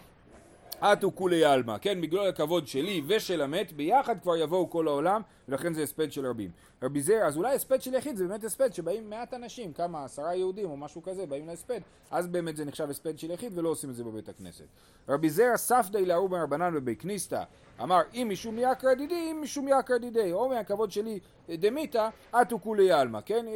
אטו 0.80 1.14
כולי 1.14 1.44
עלמא, 1.44 1.78
כן, 1.80 2.00
בגלל 2.00 2.28
הכבוד 2.28 2.66
שלי 2.66 3.02
ושל 3.06 3.42
המת, 3.42 3.72
ביחד 3.72 4.20
כבר 4.22 4.36
יבואו 4.36 4.70
כל 4.70 4.88
העולם, 4.88 5.22
ולכן 5.48 5.74
זה 5.74 5.82
הספד 5.82 6.12
של 6.12 6.26
רבים. 6.26 6.50
רבי 6.82 7.02
זר, 7.02 7.22
אז 7.26 7.36
אולי 7.36 7.54
הספד 7.54 7.82
של 7.82 7.94
יחיד 7.94 8.16
זה 8.16 8.26
באמת 8.26 8.44
הספד 8.44 8.74
שבאים 8.74 9.10
מעט 9.10 9.34
אנשים, 9.34 9.72
כמה, 9.72 10.04
עשרה 10.04 10.34
יהודים 10.34 10.70
או 10.70 10.76
משהו 10.76 11.02
כזה, 11.02 11.26
באים 11.26 11.46
להספד, 11.46 11.80
אז 12.10 12.26
באמת 12.26 12.56
זה 12.56 12.64
נחשב 12.64 12.90
הספד 12.90 13.18
של 13.18 13.30
יחיד 13.30 13.58
ולא 13.58 13.68
עושים 13.68 13.90
את 13.90 13.94
זה 13.94 14.04
בבית 14.04 14.28
הכנסת. 14.28 14.64
רבי 15.08 15.30
זר 15.30 15.56
ספדי 15.56 16.06
להוא 16.06 16.30
מרבנן 16.30 16.74
בבי 16.74 16.96
כניסתא, 16.96 17.42
אמר 17.82 18.00
אם 18.14 18.28
משום 18.32 18.58
יקרא 18.58 18.94
דידי, 18.94 19.28
אם 19.30 19.40
משום 19.42 19.68
יקרא 19.68 19.98
דידי, 19.98 20.32
או 20.32 20.48
מהכבוד 20.48 20.90
שלי 20.90 21.20
דמיתא, 21.48 22.08
אטו 22.30 22.60
כולי 22.60 22.92
עלמא, 22.92 23.20
כן, 23.26 23.46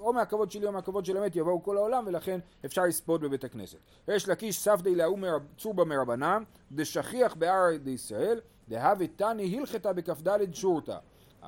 או 0.00 0.12
מהכבוד 0.12 0.50
שלי 0.50 0.66
או 0.66 0.72
מהכבוד 0.72 1.04
של 1.04 1.16
המת 1.16 1.36
יבואו 1.36 1.62
כל 1.62 1.76
העולם, 1.76 2.04
ולכן 2.06 2.40
אפשר 2.64 2.82
לספוד 2.82 3.20
בבית 3.20 3.44
הכנסת. 3.44 3.78
יש 4.08 4.28
לקיש 4.28 4.58
ספדי 4.58 4.94
להוא 4.94 5.18
צורבא 5.58 5.84
מרבנן, 5.84 6.42
דשכיח 6.72 7.34
בהר 7.34 7.76
דישראל, 7.76 8.40
דהווה 8.68 9.06
תני 9.06 9.58
הלכתה 9.58 9.92
בכ"ד 9.92 10.54
שורתא. 10.54 10.96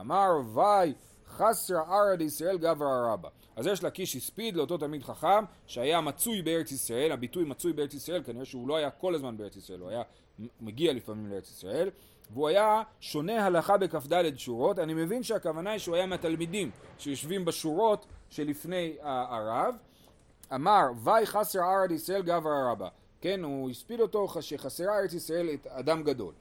אמר 0.00 0.30
וי 0.54 0.94
חסרא 1.26 1.78
ערא 1.78 2.14
דישראל 2.14 2.58
גברא 2.58 3.12
רבא. 3.12 3.28
אז 3.56 3.66
יש 3.66 3.84
לקיש 3.84 4.16
הספיד 4.16 4.56
לאותו 4.56 4.78
תלמיד 4.78 5.02
חכם 5.02 5.44
שהיה 5.66 6.00
מצוי 6.00 6.42
בארץ 6.42 6.72
ישראל, 6.72 7.12
הביטוי 7.12 7.44
מצוי 7.44 7.72
בארץ 7.72 7.94
ישראל 7.94 8.22
כנראה 8.22 8.44
שהוא 8.44 8.68
לא 8.68 8.76
היה 8.76 8.90
כל 8.90 9.14
הזמן 9.14 9.36
בארץ 9.36 9.56
ישראל, 9.56 9.80
הוא 9.80 9.88
היה 9.88 10.02
מגיע 10.60 10.92
לפעמים 10.92 11.26
לארץ 11.26 11.50
ישראל, 11.50 11.90
והוא 12.30 12.48
היה 12.48 12.82
שונה 13.00 13.46
הלכה 13.46 13.76
בכ"ד 13.76 14.36
שורות, 14.36 14.78
אני 14.78 14.94
מבין 14.94 15.22
שהכוונה 15.22 15.70
היא 15.70 15.78
שהוא 15.78 15.96
היה 15.96 16.06
מהתלמידים 16.06 16.70
שיושבים 16.98 17.44
בשורות 17.44 18.06
שלפני 18.30 18.96
הרב, 19.02 19.74
אמר 20.54 20.82
וי 21.04 21.26
חסר 21.26 21.58
ארד 21.58 21.90
ישראל 21.90 22.22
גברא 22.22 22.72
רבא, 22.72 22.88
כן, 23.20 23.44
הוא 23.44 23.70
הספיד 23.70 24.00
אותו 24.00 24.28
שחסרה 24.40 24.98
ארץ 24.98 25.12
ישראל 25.12 25.50
את 25.54 25.66
אדם 25.66 26.02
גדול. 26.02 26.34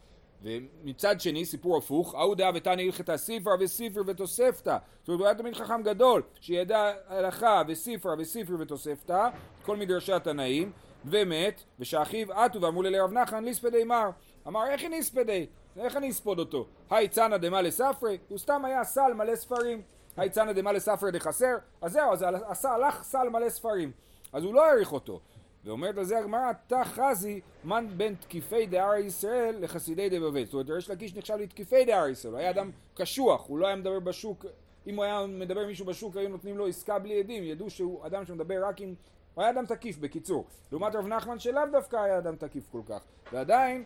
ומצד 0.45 1.21
שני, 1.21 1.45
סיפור 1.45 1.77
הפוך, 1.77 2.15
ההוא 2.15 2.35
דעה 2.35 2.51
ותנא 2.55 2.81
הלכתא 2.81 3.17
ספרא 3.17 3.53
וספר 3.59 4.01
ותוספתא. 4.07 4.77
זאת 4.99 5.07
אומרת, 5.07 5.19
הוא 5.19 5.25
היה 5.25 5.35
תמיד 5.35 5.55
חכם 5.55 5.83
גדול, 5.83 6.21
שידע 6.39 6.93
הלכה 7.07 7.61
וספרא 7.67 8.15
וספר 8.19 8.53
ותוספתא, 8.59 9.27
כל 9.65 9.77
מדרשי 9.77 10.13
התנאים, 10.13 10.71
ומת, 11.05 11.63
ושאחיו 11.79 12.33
עטו 12.33 12.61
ואמרו 12.61 12.81
לרב 12.81 13.11
נחמן 13.11 13.43
ליספדי 13.43 13.83
מר. 13.83 14.09
אמר, 14.47 14.67
איך 14.67 14.85
אני 14.85 14.99
אספדי? 14.99 15.45
איך 15.77 15.95
אני 15.95 16.09
אספוד 16.09 16.39
אותו? 16.39 16.67
היי 16.89 17.07
צנא 17.07 17.37
דמא 17.37 17.57
לספרי? 17.57 18.17
הוא 18.29 18.37
סתם 18.37 18.65
היה 18.65 18.83
סל 18.83 19.13
מלא 19.13 19.35
ספרים. 19.35 19.81
היי 20.17 20.29
צנא 20.29 20.51
דמא 20.51 20.69
לספרי 20.69 21.11
דחסר? 21.11 21.55
אז 21.81 21.91
זהו, 21.91 22.13
אז 22.13 22.65
הלך 22.65 23.03
סל 23.03 23.29
מלא 23.29 23.49
ספרים. 23.49 23.91
אז 24.33 24.43
הוא 24.43 24.53
לא 24.53 24.65
העריך 24.65 24.93
אותו. 24.93 25.19
ואומרת 25.65 25.97
על 25.97 26.03
זה 26.03 26.19
הגמרא, 26.19 26.51
תא 26.67 26.83
חזי 26.83 27.41
מן 27.63 27.87
בין 27.97 28.15
תקיפי 28.15 28.65
דהר 28.65 28.95
ישראל 28.95 29.55
לחסידי 29.59 30.19
בבל. 30.19 30.45
זאת 30.45 30.53
אומרת, 30.53 30.69
ריש 30.69 30.89
לקיש 30.89 31.15
נחשב 31.15 31.35
לתקיפי 31.35 31.85
דהר 31.85 32.07
ישראל, 32.07 32.33
הוא 32.33 32.39
היה 32.39 32.49
אדם 32.49 32.71
קשוח, 32.93 33.47
הוא 33.47 33.59
לא 33.59 33.67
היה 33.67 33.75
מדבר 33.75 33.99
בשוק, 33.99 34.45
אם 34.87 34.95
הוא 34.95 35.03
היה 35.03 35.25
מדבר 35.27 35.61
עם 35.61 35.67
מישהו 35.67 35.85
בשוק 35.85 36.17
היו 36.17 36.29
נותנים 36.29 36.57
לו 36.57 36.67
עסקה 36.67 36.99
בלי 36.99 37.19
עדים, 37.19 37.43
ידעו 37.43 37.69
שהוא 37.69 38.05
אדם 38.05 38.25
שמדבר 38.25 38.65
רק 38.65 38.81
עם... 38.81 38.93
הוא 39.33 39.41
היה 39.41 39.51
אדם 39.51 39.65
תקיף 39.65 39.97
בקיצור. 39.97 40.45
לעומת 40.71 40.95
רב 40.95 41.07
נחמן 41.07 41.39
שלאו 41.39 41.61
דווקא 41.71 41.95
היה 41.95 42.17
אדם 42.17 42.35
תקיף 42.35 42.63
כל 42.71 42.81
כך. 42.89 43.03
ועדיין, 43.33 43.83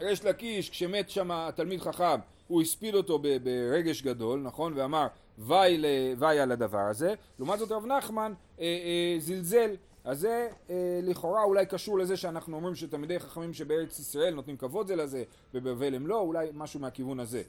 ריש 0.00 0.24
לקיש, 0.24 0.70
כשמת 0.70 1.10
שם 1.10 1.30
התלמיד 1.30 1.80
חכם, 1.80 2.18
הוא 2.48 2.62
הספיד 2.62 2.94
אותו 2.94 3.18
ברגש 3.18 4.02
גדול, 4.02 4.40
נכון? 4.40 4.72
ואמר 4.76 5.06
וי, 5.38 5.78
ל- 5.78 5.86
וי 6.18 6.40
על 6.40 6.52
הדבר 6.52 6.78
הזה. 6.78 7.14
לעומת 7.38 7.58
זאת 7.58 7.72
רב 7.72 7.86
נחמן 7.86 8.32
אה, 8.60 8.64
אה, 8.64 9.16
זלזל. 9.18 9.74
אז 10.06 10.20
זה 10.20 10.48
אה, 10.70 11.00
לכאורה 11.02 11.42
אולי 11.42 11.66
קשור 11.66 11.98
לזה 11.98 12.16
שאנחנו 12.16 12.56
אומרים 12.56 12.74
שתלמידי 12.74 13.18
חכמים 13.18 13.54
שבארץ 13.54 13.98
ישראל 13.98 14.34
נותנים 14.34 14.56
כבוד 14.56 14.86
זה 14.86 14.96
לזה, 14.96 15.24
ובבבל 15.54 15.94
הם 15.94 16.06
לא, 16.06 16.20
אולי 16.20 16.48
משהו 16.54 16.80
מהכיוון 16.80 17.20
הזה. 17.20 17.42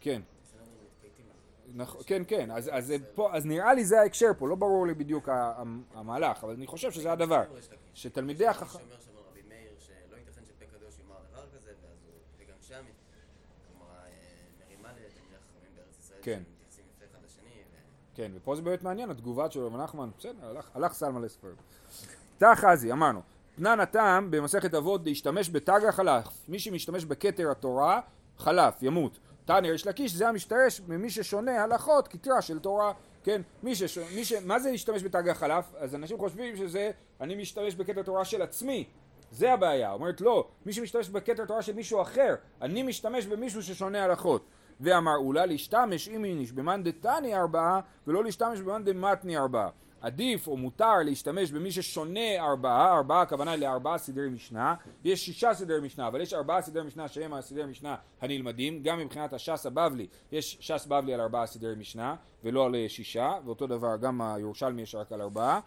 כן. 0.00 0.22
נכון, 1.74 2.00
כן, 2.06 2.22
כן, 2.28 2.50
אז, 2.50 2.70
אז, 2.72 2.94
פה, 3.14 3.36
אז 3.36 3.46
נראה 3.46 3.74
לי 3.74 3.84
זה 3.84 4.00
ההקשר 4.00 4.26
פה, 4.38 4.48
לא 4.48 4.54
ברור 4.54 4.86
לי 4.86 4.94
בדיוק 4.94 5.28
המהלך, 5.94 6.44
אבל 6.44 6.52
אני 6.52 6.66
חושב 6.66 6.90
שזה 6.90 7.12
הדבר, 7.12 7.42
שתלמידי 7.94 8.46
החכמים... 8.46 8.86
אה, 16.20 16.22
כן. 16.22 16.42
שהם 16.42 16.44
מתייחסים 16.44 16.84
יפה 16.96 17.04
אחד 17.10 17.18
לשני, 17.24 17.62
ו... 17.72 18.09
כן, 18.20 18.32
ופה 18.34 18.56
זה 18.56 18.62
באמת 18.62 18.82
מעניין, 18.82 19.10
התגובה 19.10 19.50
של 19.50 19.60
רב 19.60 19.76
נחמן, 19.76 20.10
בסדר, 20.18 20.48
הלך, 20.50 20.70
הלך 20.74 20.92
סל 20.92 21.08
מלא 21.08 21.28
ספרים. 21.28 21.54
תא 22.38 22.54
חזי, 22.54 22.92
אמרנו, 22.92 23.20
תנן 23.56 23.80
הטעם 23.80 24.30
במסכת 24.30 24.74
אבות 24.74 25.06
להשתמש 25.06 25.50
בתג 25.50 25.80
החלף, 25.88 26.26
מי 26.48 26.58
שמשתמש 26.58 27.04
בכתר 27.04 27.50
התורה, 27.50 28.00
חלף, 28.38 28.82
ימות. 28.82 29.18
תנא 29.44 29.66
יש 29.66 29.86
לקיש, 29.86 30.12
זה 30.12 30.28
המשתרש 30.28 30.80
ממי 30.88 31.10
ששונה 31.10 31.62
הלכות 31.62 32.08
כתרה 32.08 32.42
של 32.42 32.58
תורה, 32.58 32.92
כן, 33.24 33.42
מי 33.62 33.74
שש... 33.74 33.98
מי 33.98 34.24
ש... 34.24 34.32
מה 34.32 34.58
זה 34.58 34.70
להשתמש 34.70 35.02
בתג 35.02 35.28
החלף? 35.28 35.64
אז 35.78 35.94
אנשים 35.94 36.18
חושבים 36.18 36.56
שזה, 36.56 36.90
אני 37.20 37.34
משתמש 37.34 37.74
בכתר 37.74 38.02
תורה 38.02 38.24
של 38.24 38.42
עצמי, 38.42 38.84
זה 39.30 39.52
הבעיה, 39.52 39.92
אומרת 39.92 40.20
לא, 40.20 40.48
מי 40.66 40.72
שמשתמש 40.72 41.08
בכתר 41.08 41.44
תורה 41.44 41.62
של 41.62 41.74
מישהו 41.74 42.02
אחר, 42.02 42.34
אני 42.62 42.82
משתמש 42.82 43.26
במישהו 43.26 43.62
ששונה 43.62 44.04
הלכות. 44.04 44.44
ואמר 44.80 45.16
אולה 45.16 45.46
להשתמש 45.46 46.08
אם 46.08 46.24
איניש 46.24 46.52
במאן 46.52 46.82
דתני 46.82 47.34
ארבעה 47.34 47.80
ולא 48.06 48.24
להשתמש 48.24 48.60
במאן 48.60 48.84
דמתני 48.84 49.36
ארבעה. 49.36 49.68
עדיף 50.00 50.46
או 50.46 50.56
מותר 50.56 50.96
להשתמש 51.04 51.50
במי 51.50 51.72
ששונה 51.72 52.20
ארבעה, 52.38 52.96
ארבעה 52.96 53.22
הכוונה 53.22 53.56
לארבעה 53.56 53.98
סדרי 53.98 54.28
משנה, 54.28 54.74
יש 55.04 55.24
שישה 55.26 55.54
סדרי 55.54 55.80
משנה, 55.80 56.06
אבל 56.08 56.20
יש 56.20 56.34
ארבעה 56.34 56.62
סדרי 56.62 56.82
משנה 56.82 57.08
שהם 57.08 57.34
הסדרי 57.34 57.66
משנה 57.66 57.96
הנלמדים, 58.20 58.82
גם 58.82 58.98
מבחינת 58.98 59.32
הש"ס 59.32 59.66
הבבלי, 59.66 60.06
יש 60.32 60.56
ש"ס 60.60 60.86
בבלי 60.86 61.14
על 61.14 61.20
ארבעה 61.20 61.46
סדרי 61.46 61.74
משנה 61.74 62.14
ולא 62.44 62.66
על 62.66 62.74
שישה, 62.88 63.32
ואותו 63.44 63.66
דבר 63.66 63.96
גם 63.96 64.22
הירושלמי 64.22 64.82
יש 64.82 64.94
רק 64.94 65.12
על 65.12 65.22
ארבעה, 65.22 65.60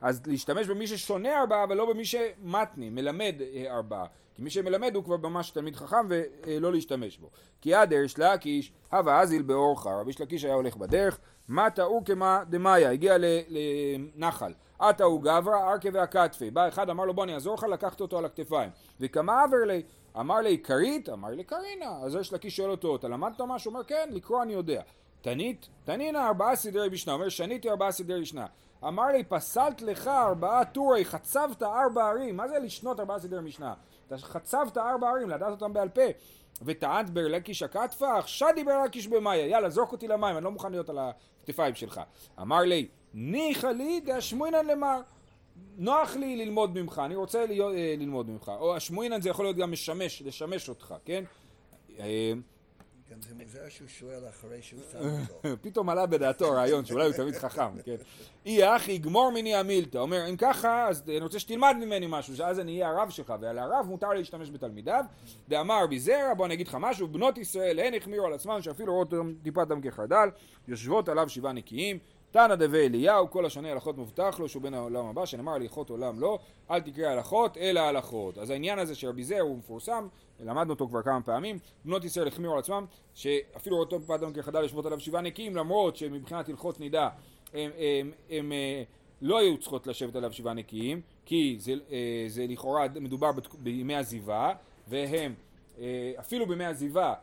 אז 0.00 0.22
להשתמש 0.26 0.66
במי 0.66 0.86
ששונה 0.86 1.40
ארבעה 1.40 1.64
אבל 1.64 1.76
לא 1.76 1.92
במי 1.92 2.04
שמתני, 2.04 2.90
מלמד 2.90 3.34
אה, 3.40 3.76
ארבעה. 3.76 4.06
כי 4.34 4.42
מי 4.42 4.50
שמלמד 4.50 4.94
הוא 4.94 5.04
כבר 5.04 5.16
ממש 5.16 5.50
תלמיד 5.50 5.76
חכם 5.76 6.06
ולא 6.08 6.72
להשתמש 6.72 7.18
בו. 7.18 7.30
כי 7.60 7.74
עד 7.74 7.92
ארש 7.92 8.18
לקיש, 8.18 8.72
הווה 8.92 9.20
אזיל 9.20 9.42
באורחה, 9.42 10.00
רבי 10.00 10.10
יש 10.10 10.20
לקיש 10.20 10.44
היה 10.44 10.54
הולך 10.54 10.76
בדרך, 10.76 11.18
מה 11.48 11.70
טעו 11.70 12.02
כמה 12.04 12.42
דמאיה, 12.48 12.90
הגיע 12.90 13.16
לנחל. 13.18 14.52
עתה 14.78 15.04
הוא 15.04 15.22
גברא, 15.22 15.72
ארכה 15.72 15.88
והכתפי. 15.92 16.50
בא 16.50 16.68
אחד 16.68 16.90
אמר 16.90 17.04
לו 17.04 17.14
בוא 17.14 17.24
אני 17.24 17.34
אעזור 17.34 17.54
לך, 17.54 17.62
לקחת 17.62 18.00
אותו 18.00 18.18
על 18.18 18.24
הכתפיים. 18.24 18.70
וכמה 19.00 19.42
עבר 19.42 19.64
לי? 19.66 19.82
אמר 20.20 20.38
לי 20.38 20.58
כרית? 20.58 21.08
אמר 21.08 21.28
לי 21.28 21.44
קרינה. 21.44 21.98
אז 22.04 22.14
יש 22.14 22.32
לקיש 22.32 22.56
שואל 22.56 22.70
אותו, 22.70 22.96
אתה 22.96 23.08
למדת 23.08 23.40
משהו? 23.40 23.70
הוא 23.70 23.76
אומר 23.76 23.84
כן, 23.84 24.08
לקרוא 24.12 24.42
אני 24.42 24.52
יודע. 24.52 24.82
תנית? 25.20 25.68
תנינה 25.84 26.28
ארבעה 26.28 26.56
סדרי 26.56 26.88
משנה. 26.88 27.14
אומר 27.14 27.28
שניתי 27.28 27.70
ארבעה 27.70 27.92
סדרי 27.92 28.20
משנה. 28.20 28.46
אמר 28.88 29.06
לי 29.06 29.24
פסלת 29.24 29.82
לך 29.82 30.08
ארבעה 30.08 30.64
טורי, 30.64 31.04
חצבת 31.04 31.62
ארבע 31.62 32.08
ערים. 32.08 32.36
מה 32.36 32.48
זה 32.48 32.58
לשנות 32.58 33.00
ארבעה 33.00 33.18
סדרי 33.18 33.40
משנה? 33.40 33.74
אתה 34.06 34.18
חצבת 34.18 34.78
ארבע 34.78 35.10
ערים, 35.10 35.30
לדעת 35.30 35.50
אותם 35.50 35.72
בעל 35.72 35.88
פה. 35.88 36.02
וטענת 36.64 37.10
ברלקיש 37.10 37.62
הכתפה, 37.62 38.22
שדי 38.26 38.64
ברלקיש 38.64 39.06
במאיה, 39.06 39.46
יאללה 39.46 39.70
זרוק 39.70 39.92
אותי 39.92 40.08
למים, 40.08 40.36
אני 40.36 40.44
לא 40.44 40.50
מוכן 40.50 40.70
להיות 40.70 40.88
על 40.88 40.98
הכתפיים 40.98 41.74
שלך. 41.74 42.00
אמר 42.40 42.60
לי, 42.60 42.88
ניחא 43.14 43.66
לי 43.66 44.00
דאשמואינן 44.00 44.66
למר. 44.66 45.00
נוח 45.78 46.16
לי 46.16 46.36
ללמוד 46.36 46.78
ממך, 46.78 47.02
אני 47.04 47.16
רוצה 47.16 47.40
אה, 47.40 47.94
ללמוד 47.98 48.30
ממך. 48.30 48.52
או 48.60 48.76
השמואינן 48.76 49.20
זה 49.20 49.28
יכול 49.30 49.44
להיות 49.44 49.56
גם 49.56 49.72
משמש, 49.72 50.22
לשמש 50.22 50.68
אותך, 50.68 50.94
כן? 51.04 51.24
אה, 51.98 52.32
גם 53.12 53.20
זה 53.20 53.34
מוזר 53.34 53.68
שהוא 53.68 53.88
שואל 53.88 54.28
אחרי 54.28 54.62
שהוא 54.62 54.80
שם 54.92 54.98
אותו. 54.98 55.48
פתאום 55.62 55.88
עלה 55.88 56.06
בדעתו 56.06 56.46
הרעיון 56.46 56.84
שאולי 56.84 57.04
הוא 57.04 57.14
תמיד 57.14 57.34
חכם, 57.34 57.82
כן? 57.84 57.94
אי 58.46 58.76
אחי 58.76 58.98
גמור 58.98 59.30
מני 59.30 59.54
המילתא, 59.54 59.98
אומר 59.98 60.28
אם 60.30 60.36
ככה 60.36 60.88
אז 60.88 61.02
אני 61.08 61.20
רוצה 61.20 61.38
שתלמד 61.38 61.76
ממני 61.80 62.06
משהו, 62.08 62.36
שאז 62.36 62.60
אני 62.60 62.72
אהיה 62.72 62.88
הרב 62.88 63.10
שלך, 63.10 63.34
ועל 63.40 63.58
הרב 63.58 63.86
מותר 63.88 64.08
להשתמש 64.08 64.50
בתלמידיו, 64.50 65.04
דאמר 65.48 65.84
רבי 65.84 65.98
זרע, 65.98 66.34
בוא 66.36 66.46
אני 66.46 66.54
אגיד 66.54 66.68
לך 66.68 66.76
משהו, 66.80 67.08
בנות 67.08 67.38
ישראל 67.38 67.78
הן 67.78 67.94
החמירו 67.94 68.26
על 68.26 68.32
עצמן 68.32 68.62
שאפילו 68.62 68.92
רואות 68.92 69.12
טיפת 69.42 69.68
דם 69.68 69.80
כחרדל, 69.80 70.28
יושבות 70.68 71.08
עליו 71.08 71.28
שבעה 71.28 71.52
נקיים, 71.52 71.98
תנא 72.32 72.54
דבי 72.54 72.86
אליהו, 72.86 73.30
כל 73.30 73.46
השונה 73.46 73.72
הלכות 73.72 73.98
מובטח 73.98 74.36
לו 74.40 74.48
שהוא 74.48 74.62
בן 74.62 74.74
העולם 74.74 75.06
הבא, 75.06 75.26
שנאמר 75.26 75.52
הליכות 75.52 75.90
עולם 75.90 76.20
לא, 76.20 76.38
אל 76.70 76.80
תקרא 76.80 77.06
הלכות 77.06 77.56
אלא 77.56 77.80
הלכות. 77.80 78.38
אז 78.38 78.50
העניין 78.50 78.78
הזה 78.78 78.94
של 78.94 79.08
רבי 79.08 79.24
זר 79.24 79.40
הוא 79.40 79.58
מפורסם, 79.58 80.08
למדנו 80.44 80.72
אותו 80.72 80.88
כבר 80.88 81.02
כמה 81.02 81.22
פעמים, 81.22 81.58
בנות 81.84 82.04
ישראל 82.04 82.28
החמירו 82.28 82.52
על 82.52 82.58
עצמם, 82.58 82.86
שאפילו 83.14 83.76
אותו 83.76 83.98
טיפת 83.98 84.20
דם 84.20 84.32
כחרדל 84.32 84.62
יושבות 84.62 84.86
עליו 84.86 85.00
שבעה 85.00 85.22
נקיים, 85.22 85.56
למרות 85.56 85.96
שמבחינת 85.96 86.48
הלכות 86.48 86.80
נידה 86.80 87.08
הם, 87.54 87.70
הם, 87.78 88.12
הם, 88.30 88.52
אה, 88.52 88.82
לא 89.22 89.38
היו 89.38 89.58
צריכות 89.58 89.86
לשבת 89.86 90.16
עליו 90.16 90.32
שבעה 90.32 90.54
נקיים, 90.54 91.00
כי 91.26 91.56
זה, 91.60 91.72
אה, 91.90 92.24
זה 92.28 92.46
לכאורה 92.48 92.86
מדובר 93.00 93.30
בימי 93.58 93.94
עזיבה, 93.94 94.52
והם 94.88 95.34
אה, 95.78 96.12
אפילו 96.20 96.46
בימי 96.46 96.64
עזיבה, 96.64 97.14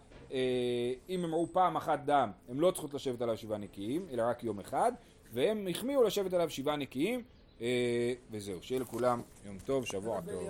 אם 1.10 1.24
הם 1.24 1.34
ראו 1.34 1.48
פעם 1.48 1.76
אחת 1.76 2.00
דם, 2.06 2.32
הם 2.50 2.62
לא 2.62 2.72
צריכות 2.72 2.94
לשבת 2.94 3.22
עליו 3.22 3.38
שבעה 3.38 3.58
נקיים, 3.58 4.06
אלא 4.12 4.24
רק 4.24 4.44
יום 4.44 4.60
אחד, 4.60 4.92
והם 5.34 5.68
החמיאו 5.70 6.04
לשבת 6.04 6.34
עליו 6.34 6.50
שבעה 6.50 6.76
נקיים, 6.76 7.24
וזהו, 8.32 8.62
שיהיה 8.62 8.82
לכולם 8.82 9.22
יום 9.46 9.58
טוב, 9.66 9.86
שבוע 9.86 10.22
טוב. 10.22 10.44